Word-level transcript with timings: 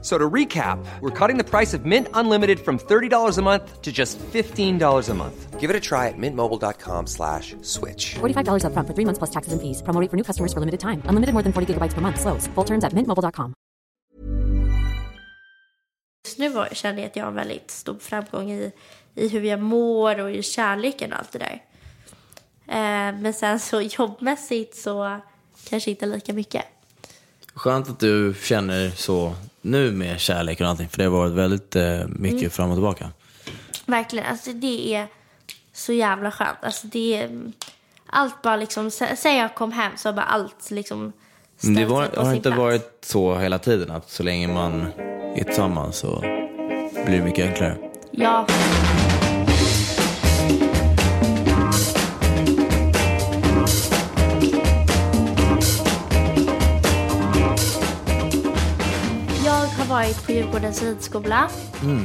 So 0.00 0.16
to 0.16 0.30
recap, 0.30 0.78
we're 1.00 1.10
cutting 1.10 1.38
the 1.38 1.44
price 1.44 1.74
of 1.74 1.84
Mint 1.84 2.06
Unlimited 2.14 2.60
from 2.60 2.78
$30 2.78 3.36
a 3.36 3.42
month 3.42 3.82
to 3.82 3.90
just 3.90 4.16
$15 4.18 5.08
a 5.08 5.14
month. 5.14 5.58
Give 5.58 5.70
it 5.70 5.74
a 5.74 5.80
try 5.80 6.06
at 6.06 6.14
mintmobile.com 6.16 7.06
slash 7.06 7.56
switch. 7.62 8.14
$45 8.20 8.62
upfront 8.62 8.86
for 8.86 8.94
three 8.94 9.04
months 9.04 9.18
plus 9.18 9.30
taxes 9.30 9.52
and 9.52 9.60
fees. 9.60 9.82
Promo 9.82 10.00
rate 10.00 10.10
for 10.10 10.16
new 10.16 10.22
customers 10.22 10.52
for 10.52 10.60
limited 10.60 10.78
time. 10.78 11.02
Unlimited 11.08 11.34
more 11.34 11.42
than 11.42 11.52
40 11.52 11.74
gigabytes 11.74 11.94
per 11.94 12.00
month. 12.00 12.20
Slows. 12.20 12.46
Full 12.54 12.64
terms 12.64 12.84
at 12.84 12.92
mintmobile.com. 12.92 13.54
Just 16.24 16.38
nu 16.38 16.48
var, 16.48 16.68
känner 16.72 16.98
jag 16.98 17.06
att 17.06 17.16
jag 17.16 17.24
har 17.24 17.30
en 17.30 17.36
väldigt 17.36 17.70
stor 17.70 17.98
framgång 17.98 18.50
i, 18.50 18.72
i 19.14 19.28
hur 19.28 19.42
jag 19.42 19.60
mår 19.60 20.20
och 20.20 20.30
i 20.30 20.42
kärleken 20.42 21.12
och 21.12 21.18
allt 21.18 21.32
det 21.32 21.38
där. 21.38 21.62
Eh, 22.66 23.20
men 23.20 23.34
sen 23.34 23.60
så 23.60 23.80
jobbmässigt 23.98 24.76
så 24.76 25.20
kanske 25.68 25.90
inte 25.90 26.06
lika 26.06 26.32
mycket. 26.32 26.64
Skönt 27.54 27.88
att 27.88 28.00
du 28.00 28.34
känner 28.42 28.90
så 28.90 29.34
nu 29.62 29.90
med 29.92 30.20
kärlek 30.20 30.60
och 30.60 30.66
allting, 30.66 30.88
för 30.88 30.98
det 30.98 31.04
har 31.04 31.10
varit 31.10 31.32
väldigt 31.32 31.76
eh, 31.76 32.06
mycket 32.08 32.38
Mm. 32.40 32.50
fram 32.50 32.70
och 32.70 32.76
tillbaka. 32.76 33.10
Verkligen, 33.86 34.26
alltså 34.26 34.52
det 34.52 34.94
är 34.94 35.06
så 35.72 35.92
jävla 35.92 36.30
skönt. 36.30 36.58
Alltså 36.62 36.86
det 36.86 37.16
är, 37.22 37.52
allt 38.06 38.42
bara 38.42 38.56
liksom, 38.56 38.90
sen 38.90 39.36
jag 39.36 39.54
kom 39.54 39.72
hem 39.72 39.92
så 39.96 40.08
har 40.08 40.12
bara 40.12 40.24
allt 40.26 40.70
liksom 40.70 41.12
det 41.60 41.84
var, 41.84 42.08
har 42.16 42.34
inte 42.34 42.48
plats. 42.48 42.58
varit 42.58 42.98
så 43.04 43.38
hela 43.38 43.58
tiden, 43.58 43.90
att 43.90 44.10
så 44.10 44.22
länge 44.22 44.48
man 44.48 44.86
är 45.36 45.44
tillsammans 45.44 45.96
så 45.96 46.20
blir 47.06 47.18
det 47.18 47.24
mycket 47.24 47.46
enklare. 47.46 47.76
Ja. 48.10 48.46
Varit 59.98 60.26
på 60.26 60.32
Djurgårdens 60.32 60.82
ridskola 60.82 61.50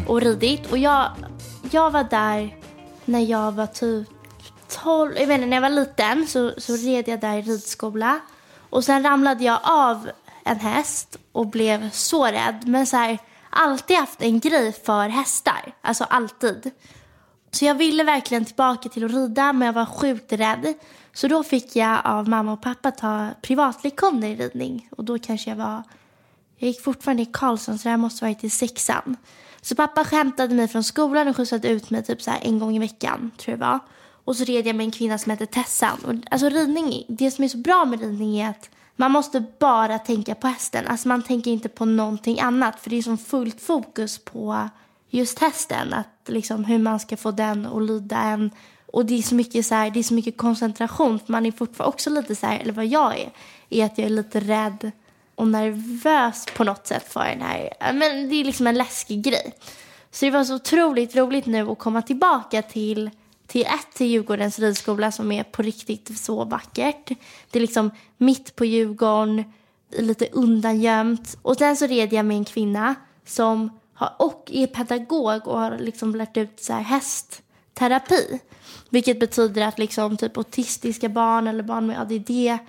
och 0.08 0.22
ridit. 0.22 0.72
Och 0.72 0.78
jag, 0.78 1.12
jag 1.72 1.92
var 1.92 2.04
där 2.04 2.56
när 3.06 3.20
jag 3.20 3.52
var 3.52 3.68
typ 3.68 4.08
12, 4.84 5.14
jag 5.18 5.28
vet 5.28 5.36
inte, 5.36 5.48
när 5.48 5.58
jag 5.58 5.62
var 5.62 5.70
liten 5.70 6.28
så, 6.28 6.54
så 6.58 6.76
red 6.76 7.08
jag 7.08 7.20
där 7.20 7.38
i 7.38 7.42
ridskola. 7.42 8.20
Och 8.70 8.84
sen 8.84 9.04
ramlade 9.04 9.44
jag 9.44 9.60
av 9.64 10.10
en 10.44 10.60
häst 10.60 11.18
och 11.32 11.48
blev 11.48 11.90
så 11.90 12.26
rädd. 12.26 12.64
Men 12.66 12.86
så 12.86 12.98
här, 12.98 13.18
alltid 13.50 13.98
haft 13.98 14.22
en 14.22 14.40
grej 14.40 14.72
för 14.72 15.10
hästar. 15.10 15.76
Alltså 15.82 16.04
alltid. 16.04 16.72
Så 17.52 17.66
jag 17.66 17.76
ville 17.76 18.04
verkligen 18.04 18.46
tillbaka 18.46 18.90
till 18.90 19.06
att 19.06 19.12
rida 19.12 19.54
men 19.54 19.66
jag 19.66 19.74
var 19.74 19.86
sjukt 19.86 20.34
rädd. 20.34 20.74
Så 21.14 21.28
då 21.28 21.44
fick 21.44 21.76
jag 21.76 22.02
av 22.04 22.30
mamma 22.30 22.54
och 22.54 22.62
pappa 22.62 22.92
ta 22.92 23.30
privatlektioner 23.42 24.28
i 24.28 24.36
ridning. 24.36 24.90
Och 24.98 25.04
då 25.04 25.20
kanske 25.20 25.50
jag 25.50 25.58
var, 25.58 25.84
jag 26.64 26.68
gick 26.68 26.82
fortfarande 26.82 27.24
i 27.24 27.26
Karlsson 27.26 27.78
så 27.78 27.84
det 27.84 27.90
här 27.90 27.98
måste 27.98 28.26
varit 28.26 28.44
i 28.44 28.50
sexan. 28.50 29.18
Så 29.62 29.76
pappa 29.76 30.06
skämtade 30.06 30.56
mig 30.56 30.68
från 30.68 30.84
skolan 30.84 31.28
och 31.28 31.38
skjutsade 31.38 31.70
ut 31.70 31.90
mig 31.90 32.04
typ 32.04 32.22
så 32.22 32.32
här 32.32 32.40
en 32.44 32.60
gång 32.60 32.76
i 32.76 32.80
veckan 32.80 33.32
tror 33.38 33.52
jag 33.52 33.68
var. 33.68 33.80
Och 34.26 34.36
så 34.36 34.44
red 34.44 34.68
jag 34.68 34.76
med 34.76 34.84
en 34.84 34.92
kvinna 34.92 35.18
som 35.18 35.30
hette 35.30 35.46
Tessan. 35.46 36.00
Och 36.06 36.14
alltså 36.32 36.50
ridning, 36.50 37.06
det 37.08 37.32
som 37.32 37.44
är 37.44 37.48
så 37.48 37.58
bra 37.58 37.86
med 37.86 38.02
ridning 38.02 38.40
är 38.40 38.50
att 38.50 38.70
man 38.96 39.12
måste 39.12 39.44
bara 39.60 40.00
tänka 40.00 40.36
på 40.36 40.48
hästen. 40.48 40.88
Alltså 40.88 41.08
man 41.08 41.22
tänker 41.22 41.52
inte 41.52 41.70
på 41.70 41.86
någonting 41.86 42.40
annat. 42.40 42.80
För 42.80 42.90
det 42.90 42.96
är 42.96 43.02
som 43.02 43.18
fullt 43.18 43.62
fokus 43.62 44.18
på 44.18 44.70
just 45.10 45.40
hästen. 45.40 45.94
Att 45.94 46.30
liksom 46.30 46.66
hur 46.66 46.80
man 46.80 47.00
ska 47.00 47.18
få 47.18 47.32
den 47.32 47.66
att 47.66 47.84
lyda 47.84 48.18
en. 48.18 48.52
Och 48.86 49.06
det 49.06 49.18
är 49.18 49.22
så 49.22 49.36
mycket, 49.36 49.66
så 49.66 49.76
här, 49.76 49.90
det 49.90 50.00
är 50.00 50.04
så 50.04 50.14
mycket 50.14 50.38
koncentration. 50.38 51.20
För 51.20 51.32
man 51.32 51.46
är 51.46 51.52
fortfarande 51.52 51.94
också 51.94 52.10
lite 52.10 52.36
så 52.36 52.46
här, 52.46 52.60
eller 52.60 52.74
vad 52.74 52.86
jag 52.86 53.20
är, 53.20 53.32
är 53.70 53.86
att 53.86 53.98
jag 53.98 54.06
är 54.06 54.10
lite 54.10 54.40
rädd 54.40 54.92
och 55.36 55.48
nervös 55.48 56.46
på 56.56 56.64
något 56.64 56.88
sätt 56.88 57.14
för 57.14 57.26
den 57.26 57.42
här. 57.42 57.94
Men 57.94 58.30
det 58.30 58.36
är 58.36 58.46
liksom 58.46 58.68
en 58.68 58.78
läskig 58.78 59.22
grej. 59.24 59.54
Så 60.12 60.26
det 60.26 60.32
var 60.32 60.44
så 60.44 60.56
otroligt 60.56 61.16
roligt 61.16 61.46
nu 61.46 61.72
att 61.72 61.80
komma 61.80 62.02
tillbaka 62.02 62.62
till, 62.62 63.10
till 63.48 63.62
ett 63.62 63.94
till 63.94 64.08
Djurgårdens 64.08 64.60
ridskola 64.60 65.12
som 65.12 65.32
är 65.32 65.44
på 65.44 65.62
riktigt 65.62 66.20
så 66.20 66.46
vackert. 66.46 67.12
Det 67.52 67.60
är 67.60 67.62
liksom 67.62 67.92
mitt 68.18 68.56
på 68.56 68.66
Djurgården, 68.66 69.44
lite 69.98 70.28
undangömt. 70.32 71.38
Och 71.42 71.58
sen 71.58 71.78
så 71.78 71.88
red 71.88 72.14
jag 72.14 72.26
med 72.26 72.38
en 72.38 72.46
kvinna 72.46 72.96
som 73.26 73.80
har, 73.94 74.16
och 74.20 74.50
är 74.54 74.68
pedagog 74.68 75.48
och 75.48 75.60
har 75.60 75.78
liksom 75.78 76.16
lärt 76.16 76.38
ut 76.38 76.64
så 76.64 76.74
här 76.74 76.82
hästterapi. 76.82 78.40
Vilket 78.90 79.20
betyder 79.20 79.62
att 79.62 79.80
liksom 79.80 80.18
typ 80.18 80.38
autistiska 80.38 81.10
barn 81.10 81.48
eller 81.48 81.64
barn 81.64 81.88
med 81.88 82.02
ADD 82.02 82.60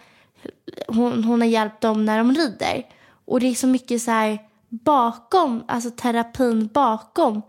hon, 0.87 1.25
hon 1.25 1.41
har 1.41 1.49
hjälpt 1.49 1.81
dem 1.81 2.05
när 2.05 2.19
de 2.19 2.35
rider. 2.35 2.87
Och 3.25 3.41
det 3.41 3.47
är 3.47 3.55
så 3.55 3.67
mycket 3.67 4.03
så 4.03 4.11
här 4.11 4.39
bakom, 4.69 5.65
alltså 5.69 5.91
terapin 5.91 6.67
bakom 6.67 7.43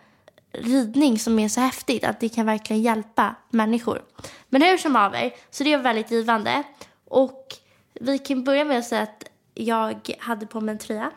ridning 0.51 1.19
som 1.19 1.39
är 1.39 1.49
så 1.49 1.61
häftigt 1.61 2.03
att 2.03 2.19
det 2.19 2.29
kan 2.29 2.45
verkligen 2.45 2.81
hjälpa 2.81 3.35
människor. 3.49 4.01
Men 4.49 4.61
hur 4.61 4.77
som 4.77 4.95
haver, 4.95 5.31
så 5.51 5.63
det 5.63 5.75
var 5.75 5.83
väldigt 5.83 6.11
givande. 6.11 6.63
Och 7.05 7.47
vi 7.93 8.19
kan 8.19 8.43
börja 8.43 8.65
med 8.65 8.79
att 8.79 8.85
säga 8.85 9.01
att 9.01 9.23
jag 9.53 10.15
hade 10.19 10.45
på 10.45 10.61
mig 10.61 10.71
en 10.71 10.79
tröja 10.79 11.11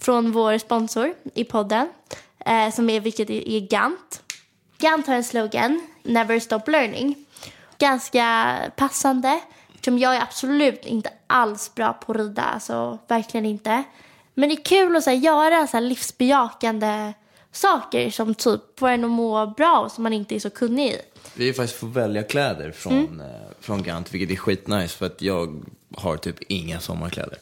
från 0.00 0.32
vår 0.32 0.58
sponsor 0.58 1.14
i 1.34 1.44
podden, 1.44 1.88
eh, 2.38 2.70
som 2.70 2.90
är, 2.90 3.00
vilket 3.00 3.30
är, 3.30 3.48
är 3.48 3.60
Gant. 3.60 4.22
Gant 4.78 5.06
har 5.06 5.14
en 5.14 5.24
slogan, 5.24 5.80
Never 6.02 6.40
Stop 6.40 6.70
Learning. 6.70 7.14
Ganska 7.78 8.56
passande, 8.76 9.40
eftersom 9.84 9.98
jag 9.98 10.16
är 10.16 10.20
absolut 10.22 10.86
inte 10.86 11.10
alls 11.26 11.74
bra 11.74 11.92
på 11.92 12.12
att 12.12 12.18
rida, 12.18 12.42
alltså 12.42 12.98
verkligen 13.08 13.46
inte. 13.46 13.82
Men 14.34 14.48
det 14.48 14.54
är 14.54 14.64
kul 14.64 14.96
att 14.96 15.04
så 15.04 15.10
här, 15.10 15.16
göra 15.16 15.66
så 15.66 15.76
här, 15.76 15.84
livsbejakande 15.84 17.12
saker 17.52 18.10
som 18.10 18.34
typ 18.34 18.60
får 18.78 18.88
en 18.88 19.04
att 19.04 19.10
må 19.10 19.46
bra 19.46 19.78
och 19.80 19.92
som 19.92 20.02
man 20.02 20.12
inte 20.12 20.34
är 20.34 20.38
så 20.40 20.50
kunnig 20.50 20.86
i. 20.92 20.96
Vi 21.34 21.52
faktiskt 21.52 21.78
får 21.80 21.86
välja 21.86 22.22
kläder 22.22 22.72
från, 22.72 22.92
Mm. 22.92 23.20
eh, 23.20 23.26
från 23.60 23.82
Gant, 23.82 24.14
vilket 24.14 24.30
är 24.30 24.40
skitnice 24.40 24.88
för 24.96 25.06
att 25.06 25.22
jag 25.22 25.64
har 25.96 26.16
typ 26.16 26.36
inga 26.48 26.80
sommarkläder. 26.80 27.38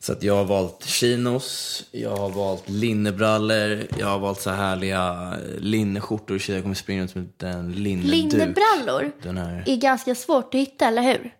Så 0.00 0.12
att 0.12 0.22
jag 0.22 0.34
har 0.36 0.44
valt 0.44 0.84
chinos, 0.84 1.84
jag 1.90 2.16
har 2.16 2.30
valt 2.30 2.68
linnebrallor, 2.68 3.86
jag 3.98 4.06
har 4.06 4.18
valt 4.18 4.40
så 4.40 4.50
här 4.50 4.56
härliga 4.56 5.32
eh, 5.32 5.58
linneskjortor. 5.60 6.38
Shit, 6.38 6.54
Jag 6.54 6.62
kommer 6.62 6.74
springa 6.74 7.02
runt 7.02 7.14
med 7.42 7.54
en 7.54 7.72
linneduk. 7.72 8.10
Linnebrallor 8.10 9.12
Den 9.22 9.36
här. 9.38 9.64
är 9.66 9.76
ganska 9.76 10.14
svårt 10.14 10.54
att 10.54 10.60
hitta, 10.60 10.86
eller 10.86 11.02
hur? 11.02 11.34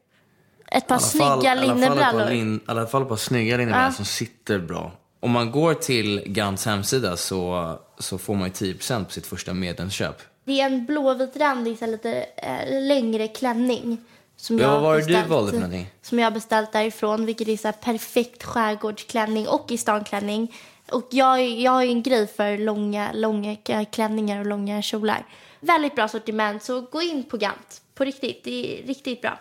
Ett 0.75 0.87
par 0.87 0.99
snygga 0.99 1.55
i 1.55 1.67
linnebrallor. 1.67 2.31
lin- 2.31 2.57
I 2.57 2.61
alla 2.67 2.87
fall 2.87 3.03
ett 3.03 3.09
par 3.09 3.17
snygga 3.17 3.57
linnebrallor 3.57 3.93
som 3.93 4.05
sitter 4.05 4.59
bra. 4.59 4.93
Om 5.21 5.31
man 5.31 5.51
går 5.51 5.75
till 5.75 6.23
Gants 6.27 6.67
hemsida 6.67 7.17
så, 7.17 7.73
så 7.99 8.19
får 8.19 8.35
man 8.35 8.49
ju 8.49 8.53
10% 8.75 9.05
på 9.05 9.11
sitt 9.11 9.27
första 9.27 9.55
medlemsköp. 9.55 10.23
Det 10.45 10.61
är 10.61 10.67
en 10.67 10.87
blåvit 10.87 11.37
randig, 11.37 11.77
lite 11.83 12.25
eh, 12.37 12.83
längre 12.83 13.29
klänning. 13.29 13.99
Som 14.37 14.59
Ja, 14.59 14.65
jag 14.65 14.71
vad 14.73 14.83
var 14.83 14.99
det 14.99 15.05
du 15.05 15.23
valde 15.29 15.51
för 15.51 15.59
någonting? 15.59 15.87
Som 16.03 16.19
jag 16.19 16.27
har 16.27 16.31
beställt 16.31 16.73
därifrån, 16.73 17.27
vilket 17.27 17.49
är 17.49 17.57
så 17.57 17.73
perfekt 17.73 18.43
skärgårdsklänning 18.45 19.49
och 19.49 19.71
i 19.71 19.79
stan-klänning. 19.79 20.55
Och 20.93 21.07
jag, 21.11 21.41
jag 21.49 21.73
har 21.73 21.83
ju 21.83 21.89
en 21.91 22.03
grej 22.03 22.27
för 22.27 22.59
långa, 22.59 23.11
långa 23.15 23.57
klänningar 23.93 24.41
och 24.41 24.47
långa 24.47 24.83
kjolar. 24.83 25.27
Väldigt 25.61 25.95
bra 25.95 26.09
sortiment, 26.09 26.63
så 26.63 26.81
gå 26.81 27.03
in 27.03 27.23
på 27.23 27.37
Gant. 27.37 27.83
På 27.95 28.05
riktigt, 28.05 28.45
det 28.45 28.83
är 28.83 28.87
riktigt 28.87 29.21
bra. 29.23 29.39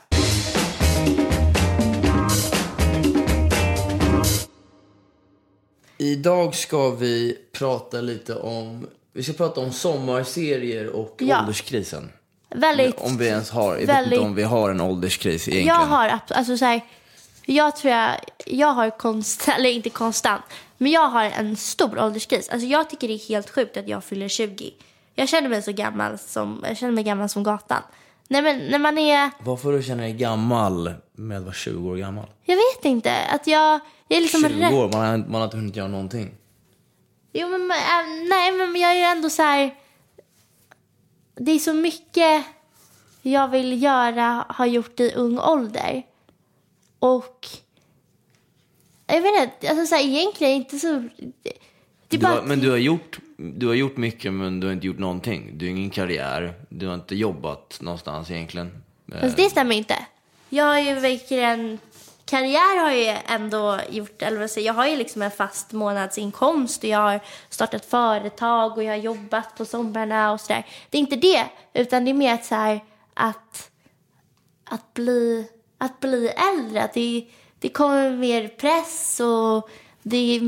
Idag 5.98 6.56
ska 6.56 6.90
vi 6.90 7.38
prata 7.52 8.02
lite 8.02 8.36
om, 8.36 8.88
vi 9.14 9.24
ska 9.24 9.34
prata 9.34 9.62
om 9.62 9.72
sommarserier 9.72 10.88
och 10.90 11.16
Ja. 11.20 11.40
ålderskrisen. 11.42 12.12
Väldigt... 12.50 13.00
Om 13.00 13.18
vi 13.18 13.28
ens 13.28 13.50
har, 13.52 13.72
jag 13.74 13.80
vet 13.80 13.90
väldigt- 13.90 14.14
inte 14.14 14.26
om 14.26 14.36
vi 14.36 14.44
har 14.44 14.70
en 14.72 14.82
ålderskris 14.82 15.48
egentligen. 15.48 15.68
Jag 15.68 15.86
har, 15.86 16.20
alltså 16.28 16.58
så 16.58 16.66
här, 16.66 16.82
jag 17.46 17.76
tror 17.76 17.94
jag, 17.94 18.12
jag 18.46 18.68
har 18.68 18.90
konstant, 18.90 19.58
eller 19.60 19.70
inte 19.70 19.90
konstant, 19.90 20.42
men 20.78 20.92
jag 20.92 21.08
har 21.08 21.24
en 21.24 21.56
stor 21.58 22.00
ålderskris. 22.00 22.50
Alltså 22.50 22.68
jag 22.68 22.90
tycker 22.90 23.08
det 23.08 23.14
är 23.14 23.28
helt 23.30 23.50
sjukt 23.50 23.78
att 23.78 23.88
jag 23.88 24.04
fyller 24.04 24.28
20. 24.28 24.74
Jag 25.16 25.30
känner 25.30 25.50
mig 25.50 25.62
så 25.62 25.72
gammal 25.72 26.18
som, 26.18 26.66
jag 26.68 26.78
känner 26.78 26.94
mig 26.94 27.04
gammal 27.04 27.30
som 27.30 27.44
gatan. 27.44 27.82
Nej 28.32 28.42
men 28.42 28.68
när 28.68 28.80
man 28.80 28.98
är, 28.98 29.32
Varför 29.40 29.72
du 29.72 29.84
känner 29.84 30.04
dig 30.04 30.14
gammal 30.14 30.94
med 31.14 31.38
att 31.38 31.44
vara 31.44 31.54
20 31.54 31.90
år 31.90 31.96
gammal? 31.96 32.28
jag 32.44 32.56
vet 32.56 32.86
inte, 32.86 33.18
att 33.26 33.48
jag, 33.48 33.80
jag 34.08 34.18
är 34.18 34.22
liksom 34.22 34.42
20 34.42 34.60
rädd. 34.60 34.74
år, 34.74 34.90
man 34.94 35.06
har, 35.06 35.18
man 35.18 35.34
har 35.34 35.44
inte 35.44 35.58
hunnit 35.58 35.76
göra 35.76 35.88
någonting. 35.88 36.32
Jo 37.34 37.48
men, 37.50 37.62
äh, 37.72 38.28
nej 38.30 38.52
men 38.52 38.82
jag 38.82 38.96
är 38.96 39.12
ändå 39.12 39.30
så 39.30 39.42
här, 39.42 39.76
det 41.36 41.52
är 41.52 41.60
så 41.60 41.74
mycket 41.74 42.44
jag 43.22 43.48
vill 43.48 43.84
göra, 43.84 44.46
har 44.50 44.66
gjort 44.66 45.00
i 45.00 45.12
ung 45.16 45.40
ålder. 45.40 46.04
Och 47.00 47.48
Jag 49.08 49.22
vet 49.22 49.44
inte, 49.44 49.70
alltså 49.70 49.86
så 49.86 49.96
här, 49.96 50.04
egentligen 50.04 50.54
inte 50.54 50.80
så... 50.80 50.88
Det, 51.42 51.50
är 51.50 51.54
Du 52.08 52.18
bara 52.18 52.34
har, 52.34 52.42
men 52.42 52.60
du 52.60 52.70
har, 52.70 52.78
gjort, 52.78 53.20
du 53.42 53.68
har 53.68 53.74
gjort 53.74 53.98
mycket 53.98 54.34
men 54.34 54.60
du 54.60 54.68
har 54.68 54.74
inte 54.74 54.88
gjort 54.88 55.00
någonting. 55.00 55.52
Du 55.58 55.66
har 55.66 55.72
ingen 55.72 55.90
karriär, 55.90 56.54
du 56.70 56.88
har 56.88 56.94
inte 56.94 57.16
jobbat 57.16 57.78
någonstans 57.82 58.32
egentligen. 58.32 58.84
Fast 59.22 59.38
det 59.38 59.50
stämmer 59.50 59.76
inte. 59.76 59.96
Jag 60.50 60.66
har 60.66 60.80
ju 60.80 60.94
verkligen... 60.94 61.80
Karriär 62.26 62.82
har 62.82 62.92
jag 62.92 63.00
ju 63.00 63.22
ändå 63.28 63.80
gjort, 63.90 64.22
eller 64.22 64.40
vad 64.40 64.50
säger 64.52 64.68
jag, 64.68 64.74
jag 64.74 64.82
har 64.82 64.88
ju 64.88 64.96
liksom 64.96 65.22
en 65.22 65.32
fast 65.32 65.72
månadsinkomst 65.72 66.84
och 66.84 66.90
jag 66.90 67.00
har 67.00 67.20
startat 67.50 67.86
företag 67.86 68.78
och 68.78 68.84
jag 68.84 68.92
har 68.92 68.98
jobbat 68.98 69.58
på 69.58 69.66
somrarna 69.66 70.32
och 70.32 70.42
sådär. 70.42 70.66
Det 70.90 70.98
är 70.98 71.00
inte 71.00 71.16
det, 71.16 71.46
utan 71.74 72.06
det 72.06 72.12
är 72.12 72.14
mer 72.14 72.34
att 72.34 72.46
så 72.46 72.56
här, 72.56 72.84
att, 73.14 73.72
att, 74.64 74.94
bli, 74.94 75.48
att 75.78 76.00
bli 76.00 76.28
äldre, 76.28 76.84
att 76.84 76.94
det, 76.94 77.26
det 77.60 77.70
kommer 77.70 78.12
mer 78.12 78.48
press 78.48 79.20
och 79.20 79.70
det, 80.04 80.42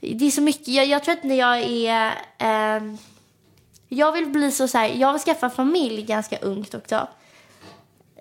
det 0.00 0.26
är 0.26 0.30
så 0.30 0.42
mycket. 0.42 0.68
Jag, 0.68 0.86
jag 0.86 1.04
tror 1.04 1.14
att 1.14 1.24
när 1.24 1.34
jag 1.34 1.58
är... 1.58 2.14
Eh, 2.38 2.94
jag 3.88 4.12
vill 4.12 4.26
bli 4.26 4.50
så, 4.50 4.68
så 4.68 4.78
här, 4.78 4.88
jag 4.88 5.12
vill 5.12 5.22
skaffa 5.22 5.50
familj 5.50 6.02
ganska 6.02 6.38
ungt 6.38 6.74
också. 6.74 7.08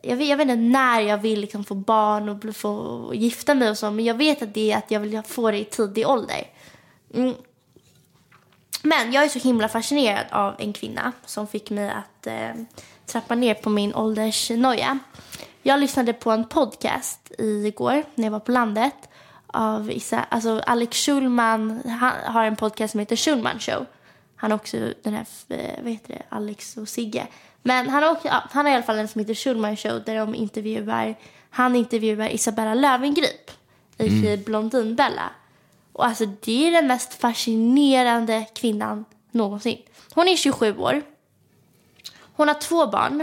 Jag 0.04 0.16
vet, 0.16 0.28
jag 0.28 0.38
vet 0.38 0.48
inte 0.48 0.56
när 0.56 1.02
jag 1.02 1.18
vill 1.18 1.40
liksom 1.40 1.64
få 1.64 1.76
barn 1.76 2.30
och 2.30 2.36
bli, 2.36 2.54
få 2.54 2.70
och 2.70 3.16
gifta 3.16 3.56
mig 3.56 3.70
och 3.70 3.78
så, 3.78 3.92
men 3.92 4.06
jag 4.06 4.16
vet 4.16 4.42
att 4.42 4.54
det 4.54 4.72
är 4.72 4.78
att 4.78 4.92
jag 4.92 5.00
vill 5.00 5.22
få 5.22 5.52
det 5.52 5.58
i 5.58 5.66
tidig 5.66 6.08
ålder. 6.08 6.48
Mm. 7.14 7.36
Men 8.84 9.12
jag 9.12 9.24
är 9.24 9.30
så 9.30 9.40
himla 9.40 9.68
fascinerad 9.70 10.26
av 10.32 10.56
en 10.60 10.74
kvinna 10.74 11.12
som 11.26 11.48
fick 11.48 11.70
mig 11.70 11.90
att 11.90 12.28
eh, 12.28 12.52
trappa 13.06 13.36
ner 13.36 13.54
på 13.54 13.70
min 13.70 13.96
åldersnoja. 13.96 15.00
Jag 15.64 15.80
lyssnade 15.80 16.14
på 16.14 16.32
en 16.32 16.48
podcast 16.48 17.32
igår 17.38 18.04
när 18.16 18.24
jag 18.24 18.32
var 18.32 18.40
på 18.40 18.52
landet 18.52 19.07
av 19.58 19.92
Isa, 19.92 20.24
alltså 20.30 20.62
Alex 20.66 21.06
Schulman, 21.06 21.82
han 21.86 22.34
har 22.34 22.44
en 22.44 22.56
podcast 22.56 22.92
som 22.92 23.00
heter 23.00 23.16
Schulman 23.16 23.60
show. 23.60 23.86
Han 24.36 24.52
har 24.52 24.58
också 24.58 24.78
den 25.04 25.14
här, 25.14 25.26
eh, 25.50 25.84
vad 25.84 25.92
heter 25.92 26.14
det, 26.14 26.22
Alex 26.30 26.78
och 26.78 26.90
Sigge. 26.90 27.28
Men 27.64 27.90
han 27.90 28.04
har, 28.04 28.12
också, 28.12 28.28
ja, 28.28 28.44
han 28.52 28.66
har 28.66 28.74
i 28.74 28.76
alla 28.76 28.84
fall 28.84 28.98
en 28.98 29.08
som 29.08 29.20
heter 29.20 29.34
Schulman 29.34 29.78
show 29.78 30.04
där 30.06 30.16
de 30.16 30.36
intervjuar, 30.36 31.16
han 31.50 31.76
intervjuar 31.76 32.30
Isabella 32.30 32.74
Löwengrip, 32.74 33.52
i 33.98 34.38
Blondinbella. 34.38 35.30
Och 35.94 36.06
alltså 36.06 36.26
det 36.26 36.68
är 36.68 36.72
den 36.72 36.88
mest 36.88 37.14
fascinerande 37.14 38.46
kvinnan 38.54 39.06
någonsin. 39.32 39.82
Hon 40.14 40.28
är 40.28 40.36
27 40.36 40.78
år. 40.78 41.02
Hon 42.36 42.48
har 42.48 42.56
två 42.56 42.88
barn. 42.88 43.22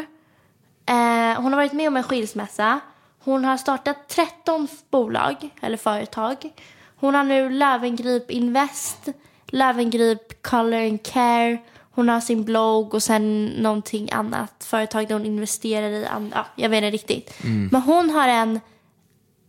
Eh, 0.87 1.43
hon 1.43 1.53
har 1.53 1.57
varit 1.57 1.73
med 1.73 1.89
om 1.89 1.97
en 1.97 2.03
skilsmässa. 2.03 2.81
Hon 3.25 3.45
har 3.45 3.57
startat 3.57 4.09
13 4.09 4.69
bolag, 4.91 5.51
eller 5.61 5.77
företag. 5.77 6.51
Hon 6.97 7.15
har 7.15 7.25
nu 7.25 7.51
Löwengrip 7.51 8.31
Invest, 8.31 9.09
Löwengrip 9.47 10.43
Color 10.43 10.81
and 10.81 11.03
Care. 11.03 11.59
Hon 11.91 12.09
har 12.09 12.21
sin 12.21 12.45
blogg 12.45 12.95
och 12.95 13.03
sen 13.03 13.47
någonting 13.47 14.13
annat 14.13 14.65
företag 14.65 15.09
där 15.09 15.15
hon 15.15 15.27
investerar 15.27 15.89
i. 15.89 16.07
Ja, 16.35 16.47
jag 16.57 16.69
vet 16.69 16.77
inte 16.77 16.91
riktigt. 16.91 17.35
Men 17.73 17.83
hon 17.83 18.11
har 18.11 18.29
en... 18.29 18.61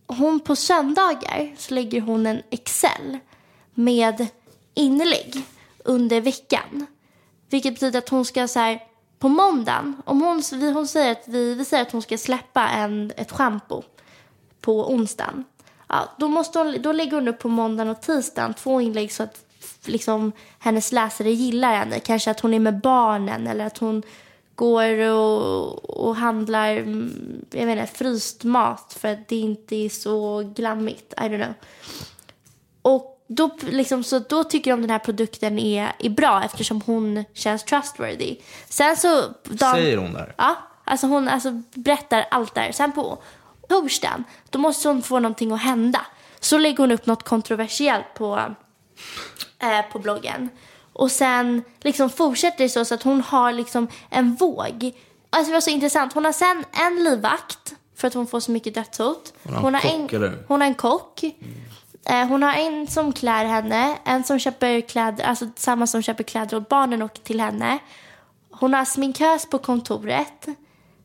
Hon 0.06 0.40
på 0.40 0.56
söndagar 0.56 1.54
så 1.58 1.74
lägger 1.74 2.00
hon 2.00 2.26
en 2.26 2.42
Excel 2.50 3.18
med 3.74 4.26
inlägg 4.74 5.42
under 5.84 6.20
veckan. 6.20 6.86
Vilket 7.50 7.74
betyder 7.74 7.98
att 7.98 8.08
hon 8.08 8.24
ska 8.24 8.48
så 8.48 8.58
här, 8.58 8.80
på 9.18 9.28
måndagen, 9.28 10.02
om 10.04 10.20
hon, 10.20 10.42
vi, 10.52 10.72
hon 10.72 10.86
säger 10.86 11.12
att 11.12 11.24
vi, 11.26 11.54
vi 11.54 11.64
säger 11.64 11.82
att 11.82 11.92
hon 11.92 12.02
ska 12.02 12.18
släppa 12.18 12.68
en, 12.68 13.12
ett 13.16 13.32
schampo 13.32 13.82
på 14.60 14.92
onsdagen. 14.92 15.44
Ja, 15.88 16.08
då, 16.18 16.28
måste 16.28 16.58
hon, 16.58 16.82
då 16.82 16.92
lägger 16.92 17.12
hon 17.12 17.28
upp 17.28 17.38
på 17.38 17.48
måndagen 17.48 17.90
och 17.90 18.00
tisdagen 18.00 18.54
två 18.54 18.80
inlägg 18.80 19.12
så 19.12 19.22
att 19.22 19.44
liksom, 19.84 20.32
hennes 20.58 20.92
läsare 20.92 21.30
gillar 21.30 21.74
henne. 21.76 22.00
Kanske 22.00 22.30
att 22.30 22.40
hon 22.40 22.54
är 22.54 22.58
med 22.58 22.80
barnen 22.80 23.46
eller 23.46 23.66
att 23.66 23.78
hon 23.78 24.02
går 24.54 24.98
och, 24.98 25.84
och 26.06 26.16
handlar 26.16 26.76
mm, 26.76 27.44
jag 27.50 27.66
menar, 27.66 27.86
fryst 27.86 28.44
mat 28.44 28.96
för 29.00 29.08
att 29.08 29.28
det 29.28 29.36
inte 29.36 29.76
är 29.76 29.88
så 29.88 30.42
glammigt. 30.54 31.12
I 31.12 31.20
don't 31.20 31.44
know. 31.44 31.54
Och 32.82 33.15
då, 33.26 33.50
liksom, 33.60 34.04
så 34.04 34.18
då 34.18 34.44
tycker 34.44 34.70
de 34.70 34.80
den 34.80 34.90
här 34.90 34.98
produkten 34.98 35.58
är, 35.58 35.92
är 35.98 36.10
bra 36.10 36.42
eftersom 36.44 36.80
hon 36.86 37.24
känns 37.34 37.64
trustworthy. 37.64 38.36
Sen 38.68 38.96
så... 38.96 39.22
dagen- 39.44 39.74
Säger 39.74 39.96
hon 39.96 40.12
där? 40.12 40.34
Ja, 40.38 40.56
alltså 40.84 41.06
hon 41.06 41.28
alltså 41.28 41.62
berättar 41.74 42.26
allt 42.30 42.54
där. 42.54 42.72
Sen 42.72 42.92
på 42.92 43.18
torsdagen, 43.68 44.24
då 44.50 44.58
måste 44.58 44.88
hon 44.88 45.02
få 45.02 45.18
någonting 45.20 45.52
att 45.52 45.60
hända. 45.62 46.06
Så 46.40 46.58
lägger 46.58 46.78
hon 46.78 46.90
upp 46.92 47.06
något 47.06 47.22
kontroversiellt 47.22 48.14
på, 48.14 48.54
eh, 49.58 49.92
på 49.92 49.98
bloggen. 49.98 50.48
Och 50.92 51.10
sen 51.10 51.62
liksom 51.80 52.10
fortsätter 52.10 52.64
det 52.64 52.68
så, 52.68 52.84
så 52.84 52.94
att 52.94 53.02
hon 53.02 53.20
har 53.20 53.52
liksom 53.52 53.88
en 54.10 54.34
våg. 54.34 54.92
Alltså 55.30 55.50
det 55.50 55.54
var 55.56 55.60
så 55.60 55.70
intressant. 55.70 56.12
Hon 56.12 56.24
har 56.24 56.32
sen 56.32 56.64
en 56.72 57.04
livvakt 57.04 57.74
för 57.96 58.08
att 58.08 58.14
hon 58.14 58.26
får 58.26 58.40
så 58.40 58.50
mycket 58.50 58.74
dödshot. 58.74 59.32
Hon 59.42 59.74
har 59.74 59.86
en 59.86 60.00
kock, 60.02 60.12
en, 60.12 60.22
eller? 60.22 60.44
hon 60.48 60.60
har 60.60 60.68
en 60.68 60.74
kock. 60.74 61.22
Eh, 61.22 61.30
hon 62.06 62.42
har 62.42 62.52
en 62.54 62.86
som 62.86 63.12
klär 63.12 63.44
henne, 63.44 63.98
en 64.04 64.24
som 64.24 64.38
köper 64.38 64.80
kläder, 64.80 65.24
alltså 65.24 65.48
samma 65.56 65.86
som 65.86 66.02
köper 66.02 66.24
kläder 66.24 66.56
åt 66.56 66.68
barnen 66.68 67.02
och 67.02 67.14
till 67.24 67.40
henne. 67.40 67.78
Hon 68.50 68.74
har 68.74 68.84
sminkös 68.84 69.50
på 69.50 69.58
kontoret. 69.58 70.46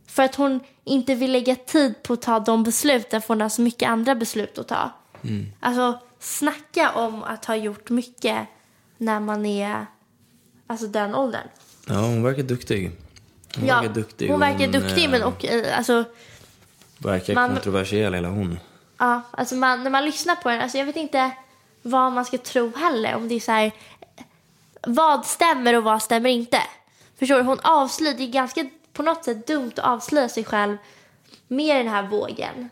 För 0.07 0.24
att 0.24 0.36
hon 0.36 0.59
inte 0.83 1.15
vill 1.15 1.31
lägga 1.31 1.56
tid 1.56 2.03
på 2.03 2.13
att 2.13 2.21
ta 2.21 2.39
de 2.39 2.63
besluten 2.63 3.21
för 3.21 3.27
hon 3.27 3.42
har 3.42 3.50
så 3.50 3.62
mycket 3.62 3.89
andra 3.89 4.15
beslut 4.15 4.57
att 4.57 4.68
ta. 4.68 4.92
Alltså 5.59 6.00
snacka 6.19 6.92
om 6.92 7.24
att 7.24 7.45
ha 7.45 7.56
gjort 7.56 7.89
mycket 7.89 8.47
när 8.97 9.19
man 9.19 9.45
är 9.45 9.86
alltså 10.68 10.88
den 10.88 11.15
åldern. 11.15 11.47
Ja, 11.88 11.94
hon 12.00 12.24
verkar 12.24 12.44
duktig. 12.44 12.92
Hon 13.56 13.65
Ja, 13.68 13.75
verkar 13.81 13.94
duktig. 13.94 14.30
hon 14.30 14.39
verkar 14.39 14.59
Hon, 14.63 14.71
duktig 14.71 15.04
eh, 15.06 15.09
men 15.12 15.24
och, 15.24 15.45
eh, 15.45 15.77
alltså, 15.77 16.04
Verkar 16.97 17.33
man- 17.33 17.50
kontroversiell 17.50 18.13
hela 18.13 18.30
hon. 18.30 18.59
Ja, 19.01 19.21
alltså 19.31 19.56
man, 19.56 19.83
när 19.83 19.89
man 19.89 20.06
lyssnar 20.06 20.36
på 20.36 20.50
den, 20.50 20.62
alltså 20.62 20.77
jag 20.77 20.86
vet 20.86 20.95
inte 20.95 21.31
vad 21.81 22.12
man 22.12 22.25
ska 22.25 22.38
tro 22.38 22.71
heller. 22.75 23.15
Om 23.15 23.27
det 23.27 23.36
är 23.36 23.39
så 23.39 23.51
här, 23.51 23.71
vad 24.88 25.25
stämmer 25.25 25.77
och 25.77 25.83
vad 25.83 26.01
stämmer 26.01 26.30
inte. 26.30 26.62
Förstår 27.19 27.36
du? 27.36 27.42
Hon 27.42 27.59
avslöjar, 27.62 28.18
det 28.18 28.24
är 28.24 28.27
ganska 28.27 28.69
på 28.94 29.03
något 29.03 29.25
sätt 29.25 29.48
dumt 29.48 29.71
att 29.75 29.80
avslöja 29.80 30.30
sig 30.30 30.44
själv 30.44 30.77
med 31.48 31.75
den 31.75 31.88
här 31.88 32.07
vågen. 32.07 32.69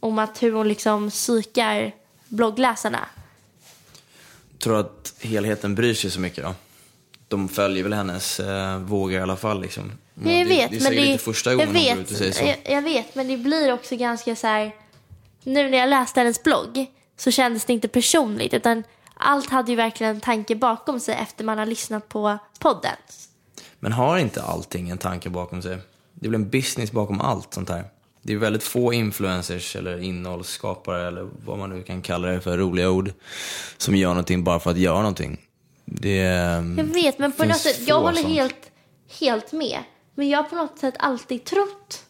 Om 0.00 0.18
att 0.18 0.42
hur 0.42 0.52
hon 0.52 0.68
liksom 0.68 1.10
psykar 1.10 1.92
bloggläsarna. 2.28 3.08
Tror 4.58 4.80
att 4.80 5.14
helheten 5.20 5.74
bryr 5.74 5.94
sig 5.94 6.10
så 6.10 6.20
mycket 6.20 6.44
då? 6.44 6.54
De 7.28 7.48
följer 7.48 7.82
väl 7.82 7.92
hennes 7.92 8.40
eh, 8.40 8.78
vågor 8.78 9.18
i 9.18 9.22
alla 9.22 9.36
fall 9.36 9.60
liksom. 9.60 9.92
Men 10.14 10.38
jag 10.38 10.48
det, 10.48 10.54
vet, 10.54 10.70
det 10.70 10.76
är 10.76 10.82
men 10.82 10.92
det, 10.92 11.18
första 11.18 11.54
gången 11.54 11.74
jag 11.74 11.74
hon 11.74 11.82
vet, 11.82 11.94
går 11.94 12.02
ut 12.02 12.10
och 12.10 12.16
säger 12.16 12.32
så. 12.32 12.44
Jag, 12.44 12.58
jag 12.64 12.82
vet, 12.82 13.14
men 13.14 13.28
det 13.28 13.36
blir 13.36 13.72
också 13.72 13.96
ganska 13.96 14.36
så 14.36 14.46
här... 14.46 14.81
Nu 15.42 15.70
när 15.70 15.78
jag 15.78 15.88
läste 15.88 16.20
hennes 16.20 16.42
blogg 16.42 16.86
så 17.16 17.30
kändes 17.30 17.64
det 17.64 17.72
inte 17.72 17.88
personligt 17.88 18.54
utan 18.54 18.82
allt 19.14 19.50
hade 19.50 19.70
ju 19.70 19.76
verkligen 19.76 20.14
en 20.14 20.20
tanke 20.20 20.56
bakom 20.56 21.00
sig 21.00 21.14
efter 21.14 21.44
man 21.44 21.58
har 21.58 21.66
lyssnat 21.66 22.08
på 22.08 22.38
podden. 22.58 22.96
Men 23.80 23.92
har 23.92 24.18
inte 24.18 24.42
allting 24.42 24.90
en 24.90 24.98
tanke 24.98 25.30
bakom 25.30 25.62
sig? 25.62 25.78
Det 26.14 26.26
är 26.26 26.30
väl 26.30 26.40
en 26.40 26.50
business 26.50 26.92
bakom 26.92 27.20
allt 27.20 27.54
sånt 27.54 27.68
här? 27.68 27.84
Det 28.22 28.32
är 28.32 28.36
väldigt 28.36 28.62
få 28.62 28.92
influencers 28.92 29.76
eller 29.76 30.02
innehållsskapare 30.02 31.08
eller 31.08 31.28
vad 31.44 31.58
man 31.58 31.70
nu 31.70 31.82
kan 31.82 32.02
kalla 32.02 32.28
det 32.28 32.40
för 32.40 32.58
roliga 32.58 32.90
ord 32.90 33.12
som 33.76 33.96
gör 33.96 34.08
någonting 34.08 34.44
bara 34.44 34.60
för 34.60 34.70
att 34.70 34.78
göra 34.78 34.98
någonting. 34.98 35.40
Det 35.84 36.18
är, 36.18 36.54
Jag 36.54 36.84
vet, 36.84 37.18
men 37.18 37.32
på 37.32 37.44
något 37.44 37.56
sätt, 37.56 37.80
jag 37.88 38.00
håller 38.00 38.22
sånt. 38.22 38.34
helt, 38.34 38.70
helt 39.20 39.52
med. 39.52 39.78
Men 40.14 40.28
jag 40.28 40.42
har 40.42 40.48
på 40.48 40.56
något 40.56 40.78
sätt 40.78 40.94
alltid 40.98 41.44
trott. 41.44 42.04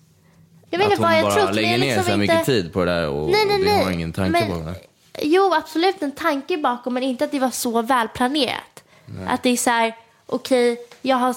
Jag 0.72 0.78
vet 0.78 0.86
att 0.86 0.92
inte 0.92 1.02
hon 1.02 1.10
vad 1.10 1.18
jag 1.18 1.24
bara 1.24 1.34
trott. 1.34 1.44
men 1.44 1.54
lägger 1.54 1.70
jag 1.70 1.80
ner 1.80 1.86
liksom 1.86 2.04
så 2.04 2.10
här 2.10 2.22
inte... 2.22 2.34
mycket 2.34 2.46
tid 2.46 2.72
på 2.72 2.84
det 2.84 2.92
där 2.92 3.08
och 3.08 3.30
Nej, 3.30 3.46
nej, 3.46 3.58
det 3.58 3.64
nej. 3.64 3.84
har 3.84 3.90
ingen 3.90 4.12
tanke 4.12 4.40
men, 4.40 4.48
bakom 4.48 4.64
det. 4.64 4.74
Jo, 5.22 5.54
absolut 5.54 6.02
en 6.02 6.12
tanke 6.12 6.56
bakom, 6.56 6.94
men 6.94 7.02
inte 7.02 7.24
att 7.24 7.30
det 7.30 7.38
var 7.38 7.50
så 7.50 7.82
välplanerat. 7.82 8.84
Att 9.26 9.42
det 9.42 9.50
är 9.50 9.56
så 9.56 9.70
här, 9.70 9.96
okej, 10.26 10.76
jag 11.02 11.16
har, 11.16 11.36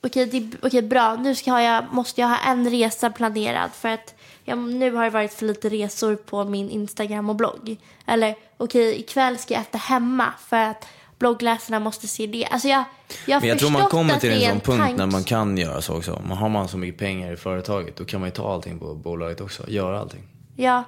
okej, 0.00 0.26
det, 0.26 0.66
okej, 0.66 0.82
bra, 0.82 1.16
nu 1.16 1.34
ska 1.34 1.60
jag, 1.60 1.84
måste 1.92 2.20
jag 2.20 2.28
ha 2.28 2.38
en 2.38 2.70
resa 2.70 3.10
planerad 3.10 3.70
för 3.72 3.88
att 3.88 4.14
jag, 4.44 4.58
nu 4.58 4.92
har 4.92 5.04
det 5.04 5.10
varit 5.10 5.32
för 5.32 5.46
lite 5.46 5.68
resor 5.68 6.16
på 6.16 6.44
min 6.44 6.70
Instagram 6.70 7.30
och 7.30 7.36
blogg. 7.36 7.76
Eller, 8.06 8.34
okej, 8.56 9.00
ikväll 9.00 9.38
ska 9.38 9.54
jag 9.54 9.60
äta 9.60 9.78
hemma 9.78 10.32
för 10.48 10.56
att 10.56 10.86
bloggläsarna 11.18 11.80
måste 11.80 12.08
se 12.08 12.26
det. 12.26 12.46
Alltså 12.46 12.68
jag, 12.68 12.84
jag 13.26 13.40
Men 13.40 13.48
jag 13.48 13.58
tror 13.58 13.70
man 13.70 13.86
kommer 13.88 14.18
till 14.18 14.32
en 14.32 14.50
sån 14.50 14.60
punkt 14.60 14.80
tank- 14.82 14.96
när 14.96 15.06
man 15.06 15.24
kan 15.24 15.56
göra 15.58 15.82
så 15.82 15.96
också. 15.96 16.22
Man 16.28 16.36
har 16.38 16.48
man 16.48 16.68
så 16.68 16.78
mycket 16.78 16.98
pengar 17.00 17.32
i 17.32 17.36
företaget, 17.36 17.96
då 17.96 18.04
kan 18.04 18.20
man 18.20 18.28
ju 18.28 18.34
ta 18.34 18.52
allting 18.54 18.78
på 18.78 18.94
bolaget 18.94 19.40
också. 19.40 19.70
Göra 19.70 20.00
allting. 20.00 20.22
Ja, 20.56 20.84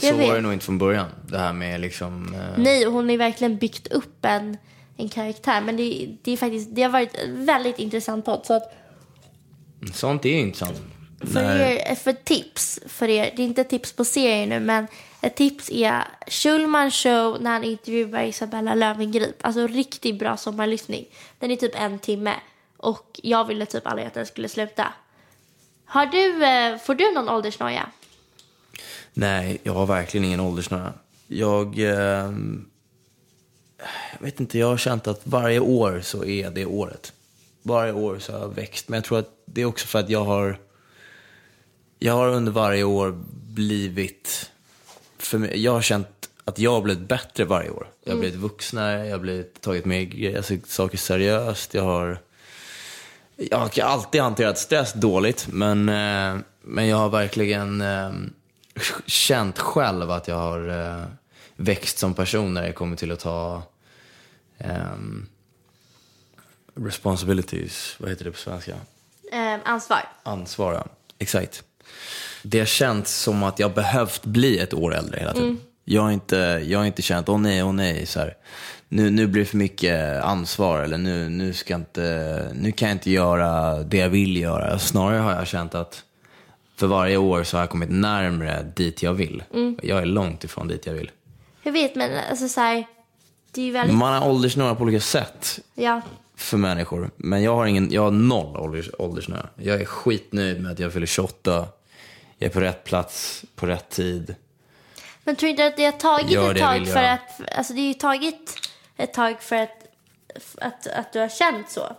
Så 0.00 0.06
jag 0.06 0.12
var 0.14 0.20
det 0.26 0.32
vet. 0.32 0.42
nog 0.42 0.52
inte 0.52 0.64
från 0.64 0.78
början. 0.78 1.06
Det 1.28 1.38
här 1.38 1.52
med 1.52 1.80
liksom... 1.80 2.34
Eh, 2.34 2.40
Nej, 2.62 2.84
hon 2.84 3.04
har 3.04 3.10
ju 3.10 3.16
verkligen 3.16 3.56
byggt 3.58 3.86
upp 3.86 4.24
en, 4.24 4.56
en 4.96 5.08
karaktär. 5.08 5.60
Men 5.60 5.76
det, 5.76 6.08
det, 6.22 6.32
är 6.32 6.36
faktiskt, 6.36 6.74
det 6.74 6.82
har 6.82 6.90
varit 6.90 7.14
en 7.14 7.46
väldigt 7.46 7.78
intressant 7.78 8.24
podd. 8.24 8.40
Så 8.46 8.54
att 8.54 8.72
Sånt 9.94 10.24
är 10.26 10.30
intressant. 10.38 10.82
för, 11.20 11.42
När- 11.42 11.90
er, 11.90 11.94
för 11.94 12.12
tips 12.12 12.80
för 12.86 13.08
er, 13.08 13.32
det 13.36 13.42
är 13.42 13.46
inte 13.46 13.64
tips 13.64 13.92
på 13.92 14.04
serier 14.04 14.46
nu, 14.46 14.60
men 14.60 14.86
ett 15.22 15.36
tips 15.36 15.70
är 15.70 16.04
Schulman 16.26 16.90
show 16.90 17.38
när 17.40 17.50
han 17.50 17.64
intervjuar 17.64 18.22
Isabella 18.22 18.74
Löwengrip. 18.74 19.36
Alltså 19.40 19.66
riktigt 19.66 20.18
bra 20.18 20.36
sommarlyssning. 20.36 21.06
Den 21.38 21.50
är 21.50 21.56
typ 21.56 21.74
en 21.74 21.98
timme. 21.98 22.34
Och 22.76 23.20
jag 23.22 23.44
ville 23.46 23.66
typ 23.66 23.86
aldrig 23.86 24.06
att 24.06 24.14
den 24.14 24.26
skulle 24.26 24.48
sluta. 24.48 24.92
Har 25.84 26.06
du, 26.06 26.44
eh, 26.44 26.78
får 26.78 26.94
du 26.94 27.12
någon 27.14 27.28
åldersnoja? 27.28 27.88
Nej, 29.12 29.58
jag 29.62 29.72
har 29.72 29.86
verkligen 29.86 30.24
ingen 30.24 30.40
åldersnoja. 30.40 30.92
Jag, 31.26 31.78
eh, 31.78 32.32
jag 34.12 34.20
vet 34.20 34.40
inte, 34.40 34.58
jag 34.58 34.66
har 34.66 34.76
känt 34.76 35.06
att 35.06 35.20
varje 35.24 35.60
år 35.60 36.00
så 36.04 36.24
är 36.24 36.50
det 36.50 36.66
året. 36.66 37.12
Varje 37.62 37.92
år 37.92 38.18
så 38.18 38.32
har 38.32 38.40
jag 38.40 38.54
växt. 38.54 38.88
Men 38.88 38.96
jag 38.96 39.04
tror 39.04 39.18
att 39.18 39.42
det 39.44 39.60
är 39.60 39.64
också 39.64 39.86
för 39.86 39.98
att 39.98 40.10
jag 40.10 40.24
har, 40.24 40.58
jag 41.98 42.12
har 42.12 42.28
under 42.28 42.52
varje 42.52 42.84
år 42.84 43.24
blivit, 43.32 44.51
för 45.24 45.38
mig, 45.38 45.62
jag 45.64 45.72
har 45.72 45.82
känt 45.82 46.30
att 46.44 46.58
jag 46.58 46.70
har 46.70 46.80
blivit 46.80 47.08
bättre 47.08 47.44
varje 47.44 47.70
år. 47.70 47.88
Jag 48.04 48.12
har 48.12 48.20
blivit 48.20 48.40
vuxnare, 48.40 49.06
jag 49.06 49.14
har 49.14 49.18
blivit, 49.18 49.60
tagit 49.60 49.84
mer 49.84 50.36
alltså, 50.36 50.54
saker 50.66 50.98
seriöst. 50.98 51.74
Jag 51.74 51.82
har, 51.82 52.18
jag 53.36 53.58
har 53.58 53.80
alltid 53.82 54.20
hanterat 54.20 54.58
stress 54.58 54.92
dåligt, 54.92 55.46
men, 55.48 55.88
eh, 55.88 56.40
men 56.62 56.86
jag 56.86 56.96
har 56.96 57.08
verkligen 57.08 57.80
eh, 57.80 58.12
känt 59.06 59.58
själv 59.58 60.10
att 60.10 60.28
jag 60.28 60.36
har 60.36 60.68
eh, 60.68 61.04
växt 61.56 61.98
som 61.98 62.14
person 62.14 62.54
när 62.54 62.62
det 62.62 62.72
kommer 62.72 62.96
till 62.96 63.12
att 63.12 63.20
ta 63.20 63.62
ehm, 64.58 65.26
responsibilities, 66.74 67.96
vad 67.98 68.10
heter 68.10 68.24
det 68.24 68.30
på 68.30 68.38
svenska? 68.38 68.74
Eh, 69.32 69.58
ansvar. 69.64 70.08
Ansvar, 70.22 70.74
ja. 70.74 70.86
Exakt. 71.18 71.64
Det 72.42 72.58
har 72.58 72.66
känts 72.66 73.14
som 73.14 73.42
att 73.42 73.58
jag 73.58 73.74
behövt 73.74 74.24
bli 74.24 74.58
ett 74.58 74.74
år 74.74 74.94
äldre 74.94 75.18
hela 75.18 75.32
tiden. 75.32 75.60
Jag, 75.84 76.02
har 76.02 76.10
inte, 76.10 76.36
jag 76.66 76.78
har 76.78 76.86
inte 76.86 77.02
känt, 77.02 77.28
åh 77.28 77.38
nej, 77.38 77.62
åh 77.62 77.72
nej, 77.72 78.06
så 78.06 78.20
här. 78.20 78.36
Nu, 78.88 79.10
nu 79.10 79.26
blir 79.26 79.42
det 79.42 79.46
för 79.48 79.56
mycket 79.56 80.22
ansvar 80.22 80.80
eller 80.80 80.98
nu, 80.98 81.28
nu, 81.28 81.52
ska 81.52 81.74
inte, 81.74 82.50
nu 82.54 82.72
kan 82.72 82.88
jag 82.88 82.94
inte 82.94 83.10
göra 83.10 83.78
det 83.82 83.96
jag 83.96 84.08
vill 84.08 84.36
göra. 84.36 84.78
Snarare 84.78 85.18
har 85.18 85.32
jag 85.32 85.46
känt 85.46 85.74
att 85.74 86.02
för 86.76 86.86
varje 86.86 87.16
år 87.16 87.44
så 87.44 87.56
har 87.56 87.62
jag 87.62 87.70
kommit 87.70 87.90
närmre 87.90 88.72
dit 88.76 89.02
jag 89.02 89.14
vill. 89.14 89.42
Jag 89.82 90.02
är 90.02 90.06
långt 90.06 90.44
ifrån 90.44 90.68
dit 90.68 90.86
jag 90.86 90.92
vill. 90.94 91.10
Jag 91.62 91.72
vet 91.72 91.94
men 91.94 92.10
alltså 92.30 92.48
så 92.48 92.60
här, 92.60 92.86
det 93.52 93.68
är 93.68 93.72
väldigt, 93.72 93.96
Man 93.96 94.22
har 94.22 94.30
åldersnöja 94.30 94.74
på 94.74 94.82
olika 94.82 95.00
sätt 95.00 95.60
ja. 95.74 96.00
för 96.36 96.56
människor. 96.56 97.10
Men 97.16 97.42
jag 97.42 97.56
har, 97.56 97.66
ingen, 97.66 97.92
jag 97.92 98.02
har 98.02 98.10
noll 98.10 98.56
ålders, 98.56 98.90
åldersnöja. 98.98 99.48
Jag 99.56 99.80
är 99.80 99.84
skitnöjd 99.84 100.62
med 100.62 100.72
att 100.72 100.78
jag 100.78 100.92
fyller 100.92 101.06
28. 101.06 101.66
Jag 102.42 102.48
är 102.50 102.52
på 102.54 102.60
rätt 102.60 102.84
plats, 102.84 103.44
på 103.54 103.66
rätt 103.66 103.88
tid. 103.88 104.34
Men 105.24 105.36
tror 105.36 105.46
du 105.46 105.50
inte 105.50 105.66
att 105.66 105.76
det 105.76 105.84
har 105.84 105.92
tagit 105.92 106.30
Gör 106.30 106.48
ett 106.48 106.54
det 106.54 106.60
jag 106.60 106.68
tag 106.78 106.86
för 106.86 107.00
göra. 107.02 107.12
att, 107.12 107.56
alltså 107.56 107.72
det 107.72 107.80
har 107.80 107.86
ju 107.88 107.94
tagit 107.94 108.56
ett 108.96 109.14
tag 109.14 109.42
för 109.42 109.56
att, 109.56 109.86
att, 110.58 110.86
att 110.86 111.12
du 111.12 111.18
har 111.20 111.28
känt 111.28 111.70
så. 111.70 111.96